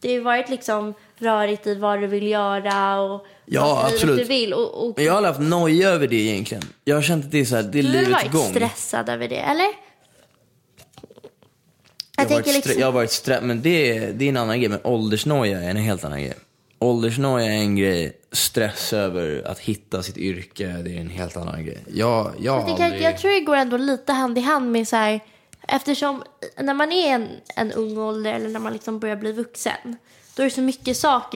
Det 0.00 0.08
har 0.08 0.12
ju 0.14 0.20
varit 0.20 0.48
liksom 0.48 0.94
rörigt 1.18 1.66
i 1.66 1.74
vad 1.74 2.00
du 2.00 2.06
vill 2.06 2.26
göra 2.26 3.00
och 3.00 3.26
Ja, 3.44 3.74
vad 3.74 3.92
absolut. 3.94 4.18
du 4.18 4.24
vill. 4.24 4.54
Och, 4.54 4.84
och 4.86 4.92
Men 4.96 5.04
jag 5.04 5.12
har 5.12 5.22
haft 5.22 5.40
noja 5.40 5.88
över 5.88 6.06
det 6.06 6.16
egentligen. 6.16 6.62
Jag 6.84 6.94
har 6.96 7.02
känt 7.02 7.24
att 7.24 7.30
det 7.30 7.38
är, 7.38 7.44
så 7.44 7.56
här, 7.56 7.62
det 7.62 7.78
är 7.78 7.82
du 7.82 7.88
har 7.88 7.94
livets 7.94 8.12
varit 8.12 8.32
gång. 8.32 8.50
stressad 8.50 9.08
över 9.08 9.28
det, 9.28 9.36
eller? 9.40 9.66
Jag 12.18 12.24
Jag 12.24 12.24
har 12.24 12.34
varit, 12.34 12.46
liksom, 12.46 12.80
jag 12.80 12.86
har 12.86 12.92
varit 12.92 13.10
stressad, 13.12 13.44
men 13.44 13.62
det 13.62 13.96
är, 13.98 14.12
det 14.12 14.24
är 14.24 14.28
en 14.28 14.36
annan 14.36 14.58
grej. 14.60 14.68
Men 14.68 14.80
åldersnoja 14.84 15.60
är 15.62 15.70
en 15.70 15.76
helt 15.76 16.04
annan 16.04 16.22
grej. 16.22 16.34
Åldersnoja 16.78 17.46
är 17.46 17.58
en 17.58 17.76
grej. 17.76 18.20
Stress 18.32 18.92
över 18.92 19.42
att 19.46 19.58
hitta 19.58 20.02
sitt 20.02 20.16
yrke, 20.16 20.66
det 20.66 20.96
är 20.96 21.00
en 21.00 21.10
helt 21.10 21.36
annan 21.36 21.64
grej. 21.64 21.84
Jag, 21.94 22.32
jag, 22.38 22.66
tänker, 22.66 22.84
aldrig... 22.84 23.02
jag 23.02 23.18
tror 23.18 23.30
det 23.30 23.40
går 23.40 23.56
ändå 23.56 23.76
lite 23.76 24.12
hand 24.12 24.38
i 24.38 24.40
hand 24.40 24.72
med 24.72 24.88
så 24.88 24.96
här, 24.96 25.20
eftersom 25.68 26.22
när 26.60 26.74
man 26.74 26.92
är 26.92 27.14
en, 27.14 27.28
en 27.56 27.72
ung 27.72 27.98
ålder 27.98 28.34
eller 28.34 28.48
när 28.48 28.60
man 28.60 28.72
liksom 28.72 28.98
börjar 28.98 29.16
bli 29.16 29.32
vuxen, 29.32 29.96
då 30.36 30.42
är 30.42 30.44
det 30.44 30.50
så 30.50 30.60
mycket 30.62 30.96
saker 30.96 31.35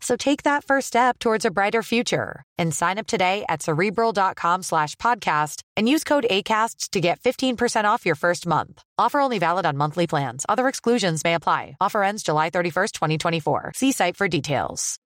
So 0.00 0.16
take 0.16 0.42
that 0.44 0.64
first 0.64 0.86
step 0.86 1.18
towards 1.18 1.44
a 1.44 1.50
brighter 1.50 1.82
future 1.82 2.42
and 2.58 2.74
sign 2.74 2.98
up 2.98 3.06
today 3.06 3.44
at 3.48 3.62
cerebral.com 3.62 4.62
slash 4.62 4.96
podcast 4.96 5.62
and 5.76 5.88
use 5.88 6.04
code 6.04 6.26
ACAST 6.30 6.90
to 6.90 7.00
get 7.00 7.20
15% 7.20 7.84
off 7.84 8.06
your 8.06 8.16
first 8.16 8.46
month. 8.46 8.82
Offer 8.98 9.20
only 9.20 9.38
valid 9.38 9.66
on 9.66 9.76
monthly 9.76 10.06
plans. 10.06 10.46
Other 10.48 10.68
exclusions 10.68 11.22
may 11.22 11.34
apply. 11.34 11.76
Offer 11.80 12.02
ends 12.02 12.22
July 12.22 12.50
31st, 12.50 12.92
2024. 12.92 13.72
See 13.76 13.92
site 13.92 14.16
for 14.16 14.28
details. 14.28 14.98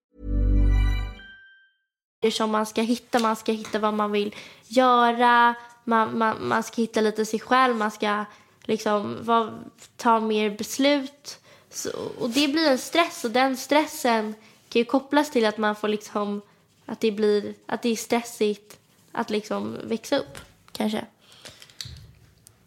som 2.31 2.51
man 2.51 2.65
ska 2.65 2.81
hitta. 2.81 3.19
Man 3.19 3.35
ska 3.35 3.51
hitta 3.51 3.79
vad 3.79 3.93
man 3.93 4.11
vill 4.11 4.35
göra. 4.67 5.55
Man, 5.83 6.17
man, 6.17 6.47
man 6.47 6.63
ska 6.63 6.81
hitta 6.81 7.01
lite 7.01 7.25
sig 7.25 7.39
själv. 7.39 7.75
Man 7.75 7.91
ska 7.91 8.25
liksom 8.63 9.17
vad, 9.21 9.69
ta 9.97 10.19
mer 10.19 10.49
beslut. 10.49 11.39
Så, 11.69 11.89
och 12.19 12.29
det 12.29 12.47
blir 12.47 12.69
en 12.71 12.77
stress 12.77 13.23
och 13.25 13.31
den 13.31 13.57
stressen 13.57 14.35
kan 14.75 14.79
ju 14.79 14.85
kopplas 14.85 15.31
till 15.31 15.45
att 15.45 15.57
man 15.57 15.75
får 15.75 15.87
liksom 15.87 16.41
att 16.85 16.99
det 16.99 17.11
blir 17.11 17.53
att 17.65 17.81
det 17.81 17.89
är 17.89 17.95
stressigt 17.95 18.77
att 19.11 19.29
liksom 19.29 19.77
växa 19.83 20.17
upp 20.17 20.37
kanske. 20.71 21.05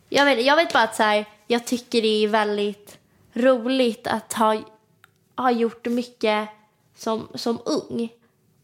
Jag 0.09 0.25
vet, 0.25 0.47
jag 0.47 0.57
vet 0.57 0.73
bara 0.73 0.83
att 0.83 0.97
så 0.97 1.03
här, 1.03 1.27
jag 1.47 1.67
tycker 1.67 2.03
det 2.03 2.25
är 2.25 2.29
väldigt 2.29 2.99
roligt 3.33 4.07
att 4.07 4.33
ha, 4.33 4.63
ha 5.37 5.51
gjort 5.51 5.87
mycket 5.87 6.49
som, 6.97 7.29
som 7.35 7.59
ung. 7.65 8.09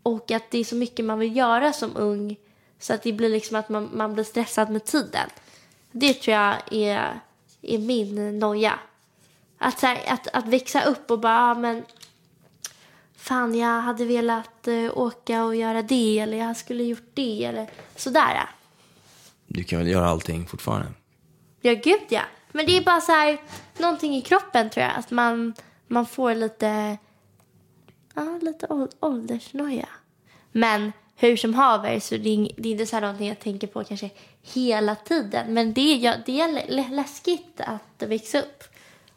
Och 0.02 0.30
att 0.30 0.50
det 0.50 0.58
är 0.58 0.64
så 0.64 0.76
mycket 0.76 1.04
man 1.04 1.18
vill 1.18 1.36
göra 1.36 1.72
som 1.72 1.96
ung. 1.96 2.36
Så 2.78 2.94
att 2.94 3.02
det 3.02 3.12
blir 3.12 3.28
liksom 3.28 3.56
att 3.56 3.68
man, 3.68 3.90
man 3.94 4.14
blir 4.14 4.24
stressad 4.24 4.70
med 4.70 4.84
tiden. 4.84 5.28
Det 5.92 6.14
tror 6.14 6.36
jag 6.36 6.54
är, 6.70 7.20
är 7.62 7.78
min 7.78 8.38
noja. 8.38 8.78
Att, 9.58 9.80
så 9.80 9.86
här, 9.86 10.02
att, 10.08 10.28
att 10.28 10.46
växa 10.46 10.84
upp 10.84 11.10
och 11.10 11.18
bara, 11.18 11.50
ah, 11.50 11.54
men 11.54 11.84
fan 13.24 13.54
jag 13.54 13.80
hade 13.80 14.04
velat 14.04 14.68
eh, 14.68 14.98
åka 14.98 15.44
och 15.44 15.56
göra 15.56 15.82
det 15.82 16.18
eller 16.18 16.36
jag 16.38 16.56
skulle 16.56 16.84
gjort 16.84 17.10
det 17.14 17.44
eller 17.44 17.70
sådär. 17.96 18.48
Du 19.46 19.64
kan 19.64 19.78
väl 19.78 19.88
göra 19.88 20.08
allting 20.08 20.46
fortfarande? 20.46 20.86
Ja, 21.60 21.72
gud 21.74 22.00
ja. 22.08 22.22
Men 22.52 22.66
det 22.66 22.76
är 22.76 22.84
bara 22.84 23.00
så 23.00 23.12
här, 23.12 23.38
någonting 23.78 24.16
i 24.16 24.22
kroppen 24.22 24.70
tror 24.70 24.84
jag. 24.86 24.92
Att 24.96 25.10
man, 25.10 25.54
man 25.86 26.06
får 26.06 26.34
lite, 26.34 26.98
ja, 28.14 28.38
lite 28.42 28.66
ål- 28.66 28.90
åldersnoja. 29.00 29.88
Men 30.52 30.92
hur 31.16 31.36
som 31.36 31.54
haver 31.54 32.00
så 32.00 32.16
det 32.16 32.28
är, 32.34 32.48
det 32.56 32.68
är 32.68 32.72
inte 32.72 32.86
så 32.86 32.96
här 32.96 33.00
någonting 33.00 33.28
jag 33.28 33.40
tänker 33.40 33.66
på 33.66 33.84
kanske 33.84 34.10
hela 34.42 34.94
tiden. 34.94 35.54
Men 35.54 35.74
det 35.74 35.94
ja, 35.96 36.14
det 36.26 36.40
är 36.40 36.52
lä- 36.52 36.66
lä- 36.68 36.88
läskigt 36.90 37.60
att 37.60 38.08
växa 38.08 38.38
upp. 38.40 38.64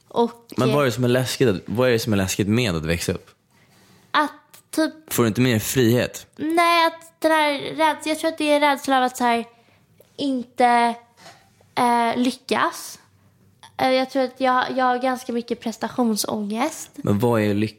Och 0.07 0.45
Men 0.57 0.67
vad 0.69 0.77
är 0.77 0.81
eh, 0.81 0.85
det 0.85 0.91
som 0.91 1.03
är 1.03 1.07
läskigt, 1.07 1.63
vad 1.65 1.87
är 1.87 1.91
det 1.93 1.99
som 1.99 2.13
är 2.13 2.17
läskigt 2.17 2.47
med 2.47 2.75
att 2.75 2.85
växa 2.85 3.11
upp? 3.13 3.29
Att 4.23 4.71
typ 4.71 5.13
Får 5.13 5.23
du 5.23 5.27
inte 5.27 5.41
mer 5.41 5.59
frihet? 5.59 6.27
Nej, 6.35 6.87
att 6.87 7.21
den 7.21 7.31
här 7.31 7.53
rädslan, 7.59 7.97
jag 8.05 8.19
tror 8.19 8.31
att 8.31 8.37
det 8.37 8.51
är 8.51 8.59
rädsla 8.59 8.97
av 8.97 9.03
att 9.03 9.17
så 9.17 9.23
här, 9.23 9.45
inte 10.17 10.95
eh, 11.75 12.17
lyckas. 12.17 12.99
Eh, 13.77 13.91
jag 13.91 14.09
tror 14.09 14.23
att 14.23 14.41
jag, 14.41 14.65
jag 14.77 14.85
har 14.85 14.97
ganska 14.97 15.33
mycket 15.33 15.59
prestationsångest. 15.59 16.89
Men 16.95 17.19
vad 17.19 17.41
är 17.41 17.53
lycka? 17.53 17.77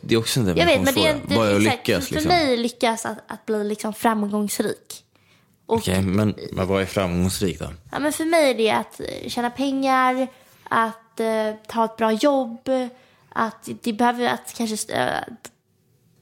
Det 0.00 0.14
är 0.14 0.18
också 0.18 0.40
en 0.40 0.46
Jag 0.46 0.66
vet, 0.66 0.82
men 0.82 0.94
det 0.94 1.06
är, 1.06 1.14
definitionsfråga. 1.14 1.38
Vad 1.38 1.48
är 1.48 1.56
att 1.56 1.62
lyckas 1.62 2.08
för, 2.08 2.14
liksom? 2.14 2.28
mig 2.28 2.56
lyckas 2.56 3.06
att, 3.06 3.18
att 3.26 3.46
bli 3.46 3.64
liksom 3.64 3.94
framgångsrik. 3.94 5.04
Okej, 5.66 6.02
men, 6.02 6.34
men 6.52 6.66
vad 6.66 6.82
är 6.82 6.86
framgångsrikt 6.86 7.60
då? 7.60 7.68
ja, 7.92 7.98
men 7.98 8.12
för 8.12 8.24
mig 8.24 8.50
är 8.50 8.54
det 8.54 8.70
att 8.70 9.00
tjäna 9.26 9.50
pengar, 9.50 10.28
att 10.64 11.20
eh, 11.20 11.74
ha 11.74 11.84
ett 11.84 11.96
bra 11.96 12.12
jobb, 12.12 12.68
att 13.28 13.68
det 13.82 13.92
behöver 13.92 14.26
att 14.28 14.54
kanske, 14.56 14.94
eh, 14.94 15.34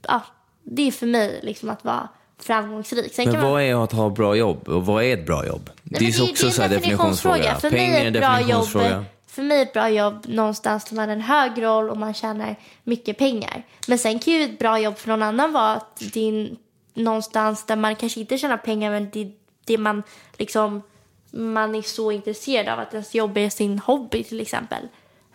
ja, 0.09 0.23
det 0.63 0.83
är 0.83 0.93
för 0.93 1.07
mig 1.07 1.41
liksom 1.43 1.71
att 1.71 1.85
vara 1.85 2.09
framgångsrik. 2.39 3.15
Sen 3.15 3.25
Men 3.25 3.41
man- 3.41 3.51
vad 3.51 3.63
är 3.63 3.85
att 3.85 3.93
ha 3.93 4.11
bra 4.11 4.37
jobb 4.37 4.69
och 4.69 4.87
vad 4.87 5.05
är 5.05 5.17
ett 5.17 5.27
bra 5.27 5.47
jobb? 5.47 5.71
Nej, 5.83 5.99
det 6.01 6.07
är 6.07 6.11
ju 6.11 6.31
också 6.31 6.51
så 6.51 6.63
här 6.63 6.69
definitionsfråga. 6.69 7.55
För 7.55 7.71
mig 7.71 7.81
Pengar 7.81 7.99
är 7.99 8.03
är 8.03 8.07
en 8.09 8.15
ett 8.17 8.21
bra 8.21 8.41
jobb, 8.41 8.49
definitionsfråga. 8.49 9.05
för 9.27 9.43
mig 9.43 9.59
är 9.59 9.63
ett 9.63 9.73
bra 9.73 9.89
jobb 9.91 10.25
någonstans 10.29 10.85
där 10.85 10.97
man 10.97 11.09
har 11.09 11.17
en 11.17 11.21
hög 11.23 11.63
roll 11.63 11.91
och 11.91 11.97
man 11.97 12.15
tjänar 12.15 12.57
mycket 12.85 13.19
pengar. 13.19 13.63
Men 13.87 13.99
sen 13.99 14.19
kan 14.19 14.35
ju 14.35 14.43
ett 14.43 14.59
bra 14.59 14.79
jobb 14.81 14.99
för 14.99 15.09
någon 15.09 15.23
annan 15.23 15.53
vara 15.53 15.73
att 15.73 16.03
det 16.13 16.29
är 16.29 16.51
någonstans 16.95 17.67
där 17.67 17.77
man 17.77 17.97
kanske 17.97 18.21
inte 18.21 18.39
tjänar 18.39 18.57
pengar 18.57 18.91
men 18.91 19.11
det, 19.13 19.33
det 19.65 19.79
man 19.79 20.03
liksom 20.37 20.83
man 21.31 21.75
är 21.75 21.83
så 21.83 22.13
intresserad 22.13 22.69
av 22.69 22.79
att 22.79 22.93
ens 22.93 23.15
jobb 23.15 23.39
är 23.39 23.51
sin 23.51 23.79
hobby 23.79 24.25
till 24.25 24.41
exempel. 24.41 24.89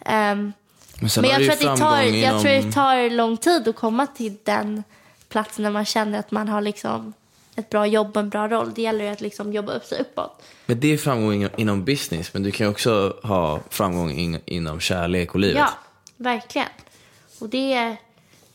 Ehm, 0.05 0.53
Men 1.01 1.09
sen 1.09 1.21
men 1.21 1.31
jag 1.31 1.39
tror, 1.41 1.51
att 1.53 1.59
det 1.59 1.65
tar, 1.65 1.77
framgång 1.77 2.19
jag 2.19 2.41
tror 2.41 2.53
inom- 2.53 2.65
det 2.69 2.73
tar 2.73 3.09
lång 3.09 3.37
tid 3.37 3.67
att 3.67 3.75
komma 3.75 4.07
till 4.07 4.37
den 4.43 4.83
platsen 5.29 5.63
när 5.63 5.71
man 5.71 5.85
känner 5.85 6.19
att 6.19 6.31
man 6.31 6.47
har 6.49 6.61
liksom 6.61 7.13
ett 7.55 7.69
bra 7.69 7.85
jobb 7.87 8.17
och 8.17 8.23
en 8.23 8.29
bra 8.29 8.47
roll. 8.47 8.73
Det 8.73 8.81
gäller 8.81 9.11
att 9.11 9.21
liksom 9.21 9.53
jobba 9.53 9.73
upp 9.73 9.85
sig 9.85 9.99
uppåt. 10.01 10.43
Men 10.65 10.79
det 10.79 10.87
är 10.93 10.97
framgång 10.97 11.33
in- 11.33 11.49
inom 11.57 11.83
business, 11.83 12.33
men 12.33 12.43
du 12.43 12.51
kan 12.51 12.67
också 12.67 13.15
ha 13.23 13.59
framgång 13.69 14.11
in, 14.11 14.39
inom 14.45 14.79
kärlek 14.79 15.33
och 15.33 15.39
livet. 15.39 15.57
Ja, 15.59 15.69
verkligen. 16.17 16.67
Och 17.39 17.49
det 17.49 17.73
är 17.73 17.97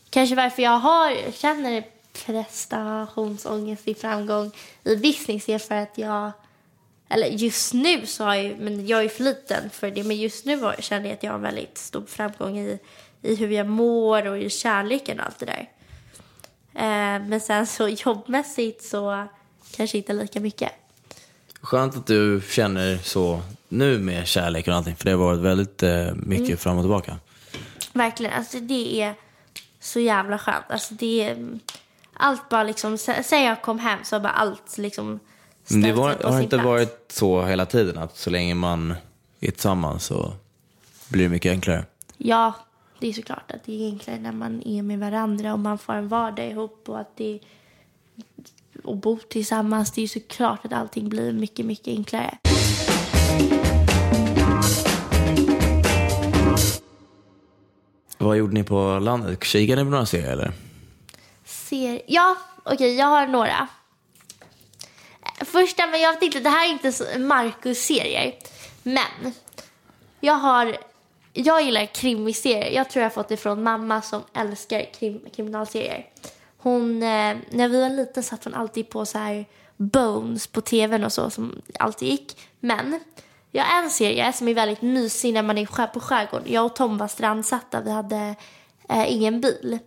kanske 0.09 0.35
varför 0.35 0.61
jag 0.63 0.79
har, 0.79 1.31
känner 1.31 1.83
prestationsångest 2.25 3.87
i 3.87 3.93
framgång 3.95 4.51
i 4.83 4.95
business 4.95 5.49
är 5.49 5.59
för 5.59 5.75
att 5.75 5.97
jag, 5.97 6.31
eller 7.09 7.27
just 7.27 7.73
nu 7.73 8.05
så 8.05 8.23
har 8.23 8.35
jag, 8.35 8.59
men 8.59 8.87
jag 8.87 9.03
är 9.03 9.09
för 9.09 9.23
liten 9.23 9.69
för 9.69 9.91
det, 9.91 10.03
men 10.03 10.17
just 10.17 10.45
nu 10.45 10.71
känner 10.79 11.05
jag 11.05 11.13
att 11.13 11.23
jag 11.23 11.31
har 11.31 11.39
väldigt 11.39 11.77
stor 11.77 12.05
framgång 12.07 12.57
i, 12.59 12.79
i 13.21 13.35
hur 13.35 13.49
jag 13.51 13.67
mår 13.67 14.27
och 14.27 14.37
i 14.37 14.49
kärleken 14.49 15.19
och 15.19 15.25
allt 15.25 15.39
det 15.39 15.45
där. 15.45 15.69
Eh, 16.73 17.27
men 17.27 17.39
sen 17.41 17.67
så 17.67 17.87
jobbmässigt 18.05 18.83
så 18.83 19.27
kanske 19.75 19.97
inte 19.97 20.13
lika 20.13 20.39
mycket. 20.39 20.71
Skönt 21.61 21.95
att 21.95 22.07
du 22.07 22.41
känner 22.49 22.97
så 22.97 23.41
nu 23.69 23.99
med 23.99 24.27
kärlek 24.27 24.67
och 24.67 24.73
allting, 24.73 24.95
för 24.95 25.05
det 25.05 25.11
har 25.11 25.17
varit 25.17 25.39
väldigt 25.39 25.83
eh, 25.83 26.13
mycket 26.15 26.45
Mm. 26.45 26.57
fram 26.57 26.77
och 26.77 26.83
tillbaka. 26.83 27.17
Verkligen, 27.93 28.33
alltså 28.33 28.59
det 28.59 29.01
är 29.01 29.13
så 29.79 29.99
jävla 29.99 30.37
skönt. 30.37 30.65
Alltså 30.69 30.93
det 30.93 31.23
är, 31.23 31.59
allt 32.13 32.49
bara 32.49 32.63
liksom, 32.63 32.97
sen 32.97 33.43
jag 33.43 33.61
kom 33.61 33.79
hem 33.79 33.99
så 34.03 34.15
har 34.15 34.19
bara 34.21 34.31
allt 34.33 34.77
liksom 34.77 35.19
det 35.69 35.81
ställt 35.81 35.97
var, 35.97 36.31
har 36.31 36.41
inte 36.41 36.55
plats. 36.57 36.65
varit 36.65 37.11
så 37.11 37.45
hela 37.45 37.65
tiden, 37.65 37.97
att 37.97 38.17
så 38.17 38.29
länge 38.29 38.55
man 38.55 38.95
är 39.39 39.51
tillsammans 39.51 40.05
så 40.05 40.33
blir 41.09 41.23
det 41.23 41.29
mycket 41.29 41.49
enklare. 41.49 41.85
Ja, 42.17 42.53
det 42.99 43.07
är 43.07 43.13
såklart 43.13 43.51
att 43.51 43.63
det 43.65 43.83
är 43.83 43.91
enklare 43.91 44.19
när 44.19 44.31
man 44.31 44.63
är 44.65 44.81
med 44.81 44.99
varandra 44.99 45.53
och 45.53 45.59
man 45.59 45.77
får 45.77 45.93
en 45.93 46.07
vardag 46.07 46.47
ihop 46.47 46.89
och 46.89 46.99
att 46.99 47.17
det 47.17 47.39
och 48.83 48.97
bo 48.97 49.19
tillsammans. 49.29 49.91
Det 49.91 50.01
är 50.01 50.07
såklart 50.07 50.65
att 50.65 50.73
allting 50.73 51.09
blir 51.09 51.33
mycket, 51.33 51.65
mycket 51.65 51.87
enklare. 51.87 52.37
Vad 58.17 58.37
gjorde 58.37 58.53
ni 58.53 58.63
på 58.63 58.99
landet? 58.99 59.43
Kikade 59.43 59.83
ni 59.83 59.85
på 59.85 59.91
några 59.91 60.05
serier 60.05 60.31
eller? 60.31 60.51
Ser... 61.45 62.01
Ja, 62.07 62.37
okej, 62.63 62.95
jag 62.95 63.05
har 63.07 63.27
några. 63.27 63.67
Första, 65.51 65.87
men 65.87 66.01
jag 66.01 66.19
tänkte, 66.19 66.39
det 66.39 66.49
här 66.49 66.67
är 66.67 66.71
inte 66.71 67.19
Marcus-serier. 67.19 68.35
Men 68.83 69.33
jag 70.19 70.33
har... 70.33 70.77
Jag 71.33 71.61
gillar 71.61 71.85
krimiserier. 71.85 72.71
Jag 72.71 72.89
tror 72.89 73.01
jag 73.01 73.09
har 73.09 73.13
fått 73.13 73.29
det 73.29 73.37
från 73.37 73.63
mamma 73.63 74.01
som 74.01 74.21
älskar 74.33 74.93
krim, 74.93 75.21
kriminalserier. 75.35 76.05
Hon, 76.57 77.03
eh, 77.03 77.37
när 77.49 77.67
vi 77.67 77.81
var 77.81 77.89
liten 77.89 78.23
satt 78.23 78.43
hon 78.43 78.53
alltid 78.53 78.89
på 78.89 79.05
så 79.05 79.17
här 79.17 79.45
Bones 79.77 80.47
på 80.47 80.61
tvn 80.61 81.03
och 81.03 81.13
så 81.13 81.29
som 81.29 81.61
alltid 81.79 82.07
gick. 82.09 82.39
Men 82.59 82.99
jag 83.51 83.63
har 83.63 83.83
en 83.83 83.89
serie 83.89 84.33
som 84.33 84.47
är 84.47 84.53
väldigt 84.53 84.81
mysig 84.81 85.33
när 85.33 85.43
man 85.43 85.57
är 85.57 85.87
på 85.87 85.99
skärgården. 85.99 86.53
Jag 86.53 86.65
och 86.65 86.75
Tom 86.75 86.97
var 86.97 87.07
strandsatta. 87.07 87.81
Vi 87.81 87.91
hade 87.91 88.35
eh, 88.89 89.13
ingen 89.13 89.41
bil. 89.41 89.79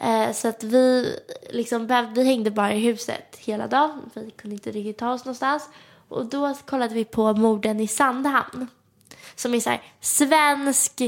Eh, 0.00 0.32
så 0.32 0.48
att 0.48 0.62
vi, 0.62 1.16
liksom, 1.50 2.10
vi 2.14 2.24
hängde 2.24 2.50
bara 2.50 2.74
i 2.74 2.80
huset 2.80 3.36
hela 3.38 3.66
dagen. 3.66 4.10
Vi 4.14 4.30
kunde 4.30 4.54
inte 4.54 4.70
riktigt 4.70 4.98
ta 4.98 5.12
oss 5.12 5.24
någonstans. 5.24 5.68
Och 6.08 6.26
då 6.26 6.54
kollade 6.54 6.94
vi 6.94 7.04
på 7.04 7.32
Morden 7.32 7.80
i 7.80 7.88
Sandhamn. 7.88 8.66
Som 9.34 9.54
är 9.54 9.60
så 9.60 9.70
här 9.70 9.82
svensk 10.00 11.02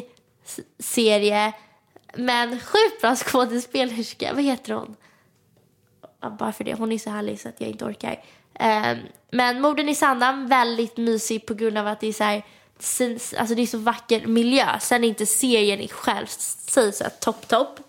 serie. 0.79 1.53
Men 2.15 2.61
sjukt 2.61 3.01
bra 3.01 3.17
skådespelerska. 3.17 4.35
Vad 4.35 4.45
heter 4.45 4.75
hon? 4.75 4.97
Ja, 6.21 6.31
bara 6.31 6.53
för 6.53 6.65
det. 6.65 6.75
Hon 6.75 6.93
är 6.93 6.99
så 6.99 7.11
härlig 7.11 7.41
så 7.41 7.49
att 7.49 7.61
jag 7.61 7.71
inte 7.71 7.85
orkar. 7.85 8.25
Eh, 8.55 8.97
men 9.31 9.61
Morden 9.61 9.89
i 9.89 9.95
Sandhamn, 9.95 10.49
väldigt 10.49 10.97
mysig 10.97 11.47
på 11.47 11.55
grund 11.55 11.79
av 11.79 11.87
att 11.87 12.01
det 12.01 12.07
är 12.07 12.13
så 12.13 12.25
här, 12.25 12.43
alltså 13.39 13.55
det 13.55 13.63
är 13.63 13.67
så 13.67 13.79
vacker 13.79 14.27
miljö. 14.27 14.79
Sen 14.81 15.05
är 15.05 15.09
inte 15.09 15.27
serien 15.27 15.81
i 15.81 15.89
själv 15.89 16.27
sig 16.27 16.93
så 16.93 17.05
topp, 17.21 17.49
topp. 17.49 17.81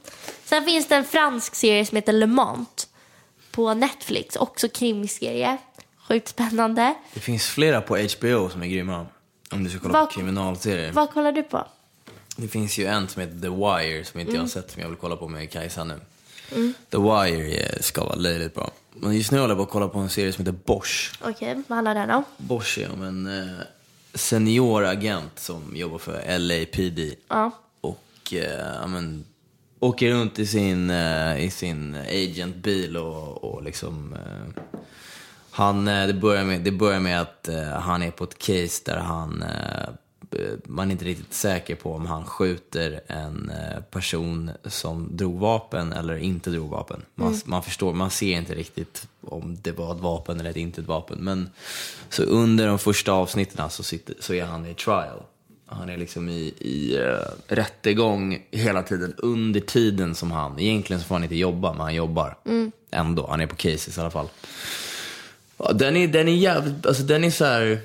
Sen 0.52 0.64
finns 0.66 0.88
det 0.88 0.96
en 0.96 1.06
fransk 1.06 1.56
serie 1.56 1.86
som 1.86 1.96
heter 1.96 2.14
Le 2.14 2.28
Mans 2.28 2.88
på 3.52 3.74
Netflix. 3.74 4.36
Också 4.36 4.70
krimserie. 4.70 5.58
Sjukt 6.08 6.28
spännande. 6.28 6.96
Det 7.14 7.20
finns 7.20 7.46
flera 7.48 7.82
på 7.82 7.98
HBO 7.98 8.50
som 8.50 8.64
är 8.64 8.68
grymma. 8.68 9.06
Om 9.52 9.64
du 9.64 9.70
ska 9.70 9.80
kolla 9.80 9.94
Vad- 9.94 10.10
på 10.10 10.14
kriminalserier. 10.16 10.92
Vad 10.92 11.10
kollar 11.12 11.32
du 11.32 11.44
på? 11.44 11.68
Det 12.36 12.48
finns 12.48 12.78
ju 12.78 12.86
en 12.86 13.08
som 13.08 13.22
heter 13.22 13.34
The 13.42 13.50
Wire 13.50 14.06
som 14.06 14.20
inte 14.20 14.32
jag 14.32 14.38
har 14.38 14.44
Mm. 14.44 14.50
sett 14.50 14.72
som 14.72 14.82
jag 14.82 14.90
vill 14.90 14.98
kolla 14.98 15.16
på 15.16 15.28
med 15.28 15.52
Kajsa 15.52 15.84
nu. 15.84 16.00
The 16.90 16.98
Wire 16.98 17.54
är- 17.54 17.82
ska 17.82 18.04
vara 18.04 18.16
löjligt 18.16 18.56
bra. 18.56 18.72
Men 18.94 19.14
just 19.14 19.32
nu 19.32 19.40
håller 19.40 19.50
jag 19.52 19.58
på 19.58 19.64
att 19.64 19.70
kolla 19.70 19.88
på 19.88 20.00
en 20.00 20.10
serie 20.10 20.34
som 20.34 20.46
heter 20.46 20.58
Bosch. 20.66 21.12
Okej, 21.22 21.62
vad 21.68 21.76
handlar 21.76 21.96
den 21.96 22.10
om? 22.10 22.24
Bosch 22.38 22.78
är 22.78 22.92
om 22.94 23.02
en 23.04 23.28
eh, 23.28 23.56
senioragent 24.14 25.40
som 25.40 25.76
jobbar 25.76 25.98
för 25.98 26.38
LAPD. 26.40 27.16
Ja. 27.28 27.52
Och 27.82 28.34
eh, 28.34 28.88
men, 28.88 29.26
åker 29.82 30.12
runt 30.12 30.40
i 30.40 30.46
sin, 30.46 30.90
eh, 30.90 31.46
i 31.46 31.50
sin 31.50 31.96
agentbil 31.96 32.98
och, 32.98 33.44
och 33.44 33.64
liksom... 33.64 34.14
Eh, 34.14 34.64
han, 35.54 35.88
eh, 35.88 36.08
det, 36.08 36.14
börjar 36.14 36.46
med, 36.46 36.62
det 36.62 36.72
börjar 36.72 37.00
med 37.00 37.22
att 37.22 37.50
han 37.80 38.04
är 38.04 38.12
på 38.12 38.24
ett 38.24 38.38
case 38.38 38.82
där 38.86 38.98
han... 38.98 39.44
Man 40.66 40.88
är 40.88 40.92
inte 40.92 41.06
riktigt 41.06 41.34
säker 41.34 41.76
på 41.76 41.94
om 41.94 42.06
han 42.06 42.26
skjuter 42.26 43.02
en 43.08 43.52
person 43.90 44.52
som 44.66 45.18
drog 45.18 45.40
vapen 45.40 45.94
eller 45.94 46.18
inte 46.18 46.50
drog 46.50 46.70
vapen. 46.70 47.02
Man, 47.16 47.42
man 47.46 47.64
förstår, 47.64 47.94
man 47.94 48.10
ser 48.10 48.38
inte 48.38 48.56
riktigt 48.56 49.08
om 49.22 49.58
det 49.62 49.72
var 49.72 49.96
ett 49.96 50.02
vapen 50.02 50.40
eller 50.40 50.58
inte 50.58 50.82
ett 50.82 50.88
vapen. 50.88 51.18
Men 51.22 51.50
så 52.10 52.24
under 52.24 52.68
de 52.68 52.80
första 52.80 53.12
avsnitten 53.12 53.70
så, 53.70 53.84
sitter, 53.84 54.16
så 54.20 54.34
är 54.34 54.46
han 54.46 54.66
i 54.66 54.74
trial. 54.74 55.24
Han 55.72 55.90
är 55.90 55.98
liksom 55.98 56.30
i, 56.30 56.54
i 56.60 56.98
uh, 57.00 57.20
rättegång 57.48 58.46
hela 58.52 58.84
tiden 58.84 59.14
under 59.18 59.60
tiden 59.60 60.16
som 60.16 60.32
han, 60.32 60.60
egentligen 60.60 61.02
så 61.02 61.08
får 61.08 61.16
han 61.16 61.24
inte 61.24 61.36
jobba, 61.36 61.72
men 61.72 61.82
han 61.82 61.96
jobbar 61.96 62.38
ändå. 62.92 63.28
Han 63.30 63.42
är 63.42 63.48
på 63.48 63.56
cases 63.56 63.98
i 63.98 64.02
alla 64.02 64.10
fall. 64.12 64.30
Ja, 65.58 65.72
den 65.74 65.98
är, 65.98 66.08
den 66.08 66.28
är 66.28 66.36
jävligt, 66.36 66.86
alltså 66.86 67.04
den 67.04 67.24
är 67.24 67.32
så 67.32 67.46
här. 67.46 67.80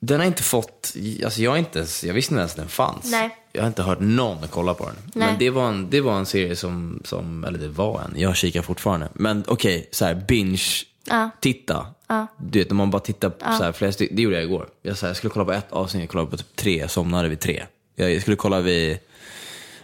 Den 0.00 0.20
har 0.20 0.26
inte 0.26 0.42
fått, 0.42 0.94
alltså 1.24 1.42
jag 1.42 1.58
inte 1.58 1.78
ens, 1.78 2.04
jag 2.04 2.14
visste 2.14 2.34
inte 2.34 2.40
ens 2.40 2.54
den 2.54 2.68
fanns. 2.68 3.10
Nej. 3.10 3.36
Jag 3.52 3.62
har 3.62 3.68
inte 3.68 3.82
hört 3.82 4.00
någon 4.00 4.48
kolla 4.48 4.74
på 4.74 4.84
den. 4.84 4.94
Nej. 5.14 5.28
Men 5.28 5.38
det 5.38 5.50
var, 5.50 5.68
en, 5.68 5.90
det 5.90 6.00
var 6.00 6.18
en 6.18 6.26
serie 6.26 6.56
som, 6.56 7.00
som, 7.04 7.44
eller 7.44 7.58
det 7.58 7.68
var 7.68 8.00
en, 8.00 8.20
jag 8.20 8.36
kikar 8.36 8.62
fortfarande. 8.62 9.08
Men 9.12 9.44
okej, 9.46 9.88
så 9.92 10.04
här 10.04 10.14
binge, 10.28 10.62
Ja. 11.04 11.30
titta. 11.40 11.86
Du 12.36 12.58
vet, 12.58 12.70
om 12.70 12.76
man 12.76 12.90
bara 12.90 13.00
tittar 13.02 13.30
på 13.30 13.44
så 13.52 13.62
här, 13.64 13.72
flera 13.72 13.92
stycken, 13.92 14.16
det 14.16 14.22
gjorde 14.22 14.36
jag 14.36 14.44
igår. 14.44 14.68
Jag, 14.82 14.98
så 14.98 15.06
här, 15.06 15.10
jag 15.10 15.16
skulle 15.16 15.30
kolla 15.30 15.44
på 15.44 15.52
ett 15.52 15.72
avsnitt, 15.72 16.00
jag 16.02 16.10
kollade 16.10 16.30
på 16.30 16.36
typ 16.36 16.56
tre, 16.56 16.78
jag 16.78 16.90
somnade 16.90 17.28
vid 17.28 17.40
tre. 17.40 17.64
Jag, 17.96 18.20
skulle 18.22 18.36
kolla 18.36 18.60
vid, 18.60 18.92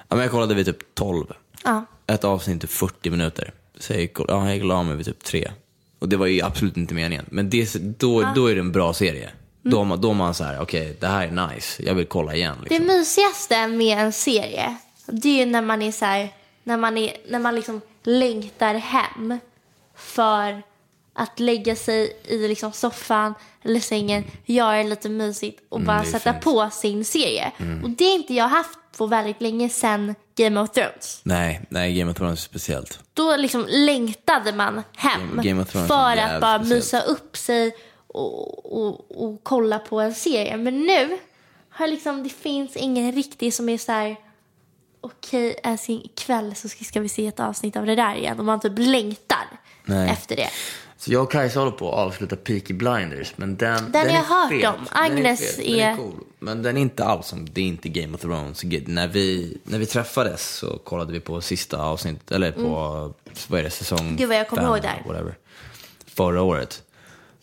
ja 0.08 0.16
men 0.16 0.18
jag 0.20 0.30
kollade 0.30 0.54
vid 0.54 0.66
typ 0.66 0.94
tolv. 0.94 1.26
Ja. 1.64 1.84
Ett 2.06 2.24
avsnitt 2.24 2.60
typ 2.60 2.70
40 2.70 3.10
minuter. 3.10 3.52
Så 3.78 3.92
jag, 3.92 4.00
gick- 4.00 4.18
ja, 4.28 4.50
jag 4.54 4.64
la 4.64 4.82
mig 4.82 4.96
vid 4.96 5.06
typ 5.06 5.24
tre. 5.24 5.50
Och 5.98 6.08
det 6.08 6.16
var 6.16 6.26
ju 6.26 6.42
absolut 6.42 6.76
inte 6.76 6.94
meningen. 6.94 7.24
Men 7.30 7.50
det, 7.50 7.74
då, 7.98 8.32
då 8.34 8.46
är 8.46 8.54
det 8.54 8.60
en 8.60 8.72
bra 8.72 8.92
serie. 8.94 9.30
Då, 9.62 9.76
har 9.78 9.84
man- 9.84 10.00
då 10.00 10.12
man 10.12 10.34
så 10.34 10.44
här, 10.44 10.60
okej, 10.60 10.96
det 11.00 11.06
här 11.06 11.26
är 11.26 11.48
nice. 11.54 11.82
Jag 11.82 11.94
vill 11.94 12.06
kolla 12.06 12.34
igen. 12.34 12.56
Det 12.64 12.70
Liksom. 12.78 12.86
mysigaste 12.86 13.66
med 13.68 13.98
en 13.98 14.12
serie, 14.12 14.76
det 15.06 15.28
är 15.28 15.46
ju 15.46 15.46
när 15.52 15.62
man 15.62 15.82
är 15.82 15.92
så 15.92 16.04
här, 16.04 16.28
när 16.62 16.76
man, 16.76 16.98
är, 16.98 17.16
när 17.28 17.38
man 17.38 17.54
liksom 17.54 17.80
längtar 18.02 18.74
hem 18.74 19.38
för 19.96 20.62
att 21.14 21.40
lägga 21.40 21.76
sig 21.76 22.16
i 22.24 22.48
liksom 22.48 22.72
soffan 22.72 23.34
eller 23.62 23.80
sängen, 23.80 24.24
göra 24.44 24.76
det 24.76 24.82
lite 24.84 25.08
mysigt 25.08 25.60
och 25.68 25.80
bara 25.80 25.92
Mm, 25.96 26.02
det 26.04 26.08
är 26.16 26.18
sätta 26.18 26.32
fint. 26.32 26.44
Mm. 26.46 26.54
på 26.56 26.70
sin 26.70 27.04
serie. 27.04 27.52
Och 27.82 27.90
det 27.90 28.04
är 28.04 28.14
inte 28.14 28.34
jag 28.34 28.48
haft 28.48 28.78
på 28.96 29.06
väldigt 29.06 29.40
länge 29.40 29.68
sedan 29.68 30.14
Game 30.36 30.60
of 30.60 30.70
Thrones. 30.70 31.20
Nej, 31.22 31.60
nej, 31.68 31.94
Game 31.94 32.10
of 32.10 32.16
Thrones 32.16 32.38
är 32.38 32.42
speciellt. 32.42 32.98
Då 33.14 33.36
liksom 33.36 33.66
längtade 33.68 34.52
man 34.52 34.82
hem 34.96 35.40
Game 35.42 35.60
är 35.60 35.64
för 35.64 36.16
att 36.16 36.40
bara 36.40 36.58
speciellt. 36.58 36.68
mysa 36.68 37.00
upp 37.00 37.36
sig 37.36 37.76
och, 38.06 38.72
och, 38.82 39.24
och 39.24 39.40
kolla 39.42 39.78
på 39.78 40.00
en 40.00 40.14
serie. 40.14 40.56
Men 40.56 40.80
nu 40.80 41.18
har 41.70 41.86
liksom, 41.86 42.22
det 42.22 42.28
finns 42.28 42.76
ingen 42.76 43.12
riktig 43.12 43.54
som 43.54 43.68
är 43.68 43.78
så 43.78 43.92
här. 43.92 44.16
Okej, 45.00 45.60
alltså 45.62 45.92
ikväll 45.92 46.54
så 46.54 46.68
ska 46.68 46.84
ska 46.84 47.00
vi 47.00 47.08
se 47.08 47.26
ett 47.26 47.40
avsnitt 47.40 47.76
av 47.76 47.86
det 47.86 47.94
där 47.94 48.14
igen. 48.14 48.38
Och 48.38 48.44
man 48.44 48.60
typ 48.60 48.72
längtar 48.76 49.46
Nej. 49.84 50.10
efter 50.10 50.36
det. 50.36 50.48
Så 51.04 51.12
jag 51.12 51.22
och 51.22 51.32
Kajsa 51.32 51.58
håller 51.60 51.72
på 51.72 51.88
att 51.92 51.98
avsluta 51.98 52.36
Peaky 52.36 52.74
Blinders. 52.74 53.32
Men 53.36 53.56
den, 53.56 53.92
den, 53.92 54.06
har 54.06 54.14
jag 54.14 54.60
är 54.60 54.64
hört 54.64 54.78
om. 54.78 54.86
Agnes 54.90 55.56
den 55.56 55.66
är, 55.66 55.66
fet. 55.66 55.66
Den 55.66 55.74
är- 55.80 55.92
är 55.92 55.96
cool. 55.96 56.14
Men 56.38 56.62
den 56.62 56.76
är 56.76 56.80
inte 56.80 57.04
alls 57.04 57.26
som, 57.26 57.48
det 57.52 57.60
är 57.60 57.64
inte 57.64 57.88
Game 57.88 58.14
of 58.14 58.20
Thrones. 58.20 58.64
När 58.86 59.08
vi, 59.08 59.58
när 59.64 59.78
vi 59.78 59.86
träffades 59.86 60.56
så 60.56 60.78
kollade 60.78 61.12
vi 61.12 61.20
på 61.20 61.40
sista 61.40 61.82
avsnittet, 61.82 62.32
eller 62.32 62.52
på, 62.52 62.68
vad 63.48 63.60
är 63.60 63.64
det, 63.64 63.70
säsong 63.70 63.98
Mm. 64.00 64.16
Gud, 64.16 64.28
vad 64.28 64.36
jag 64.38 64.48
kommer 64.48 64.62
ihåg 64.62 64.82
där. 64.82 65.02
Whatever. 65.06 65.34
Förra 66.06 66.42
året. 66.42 66.82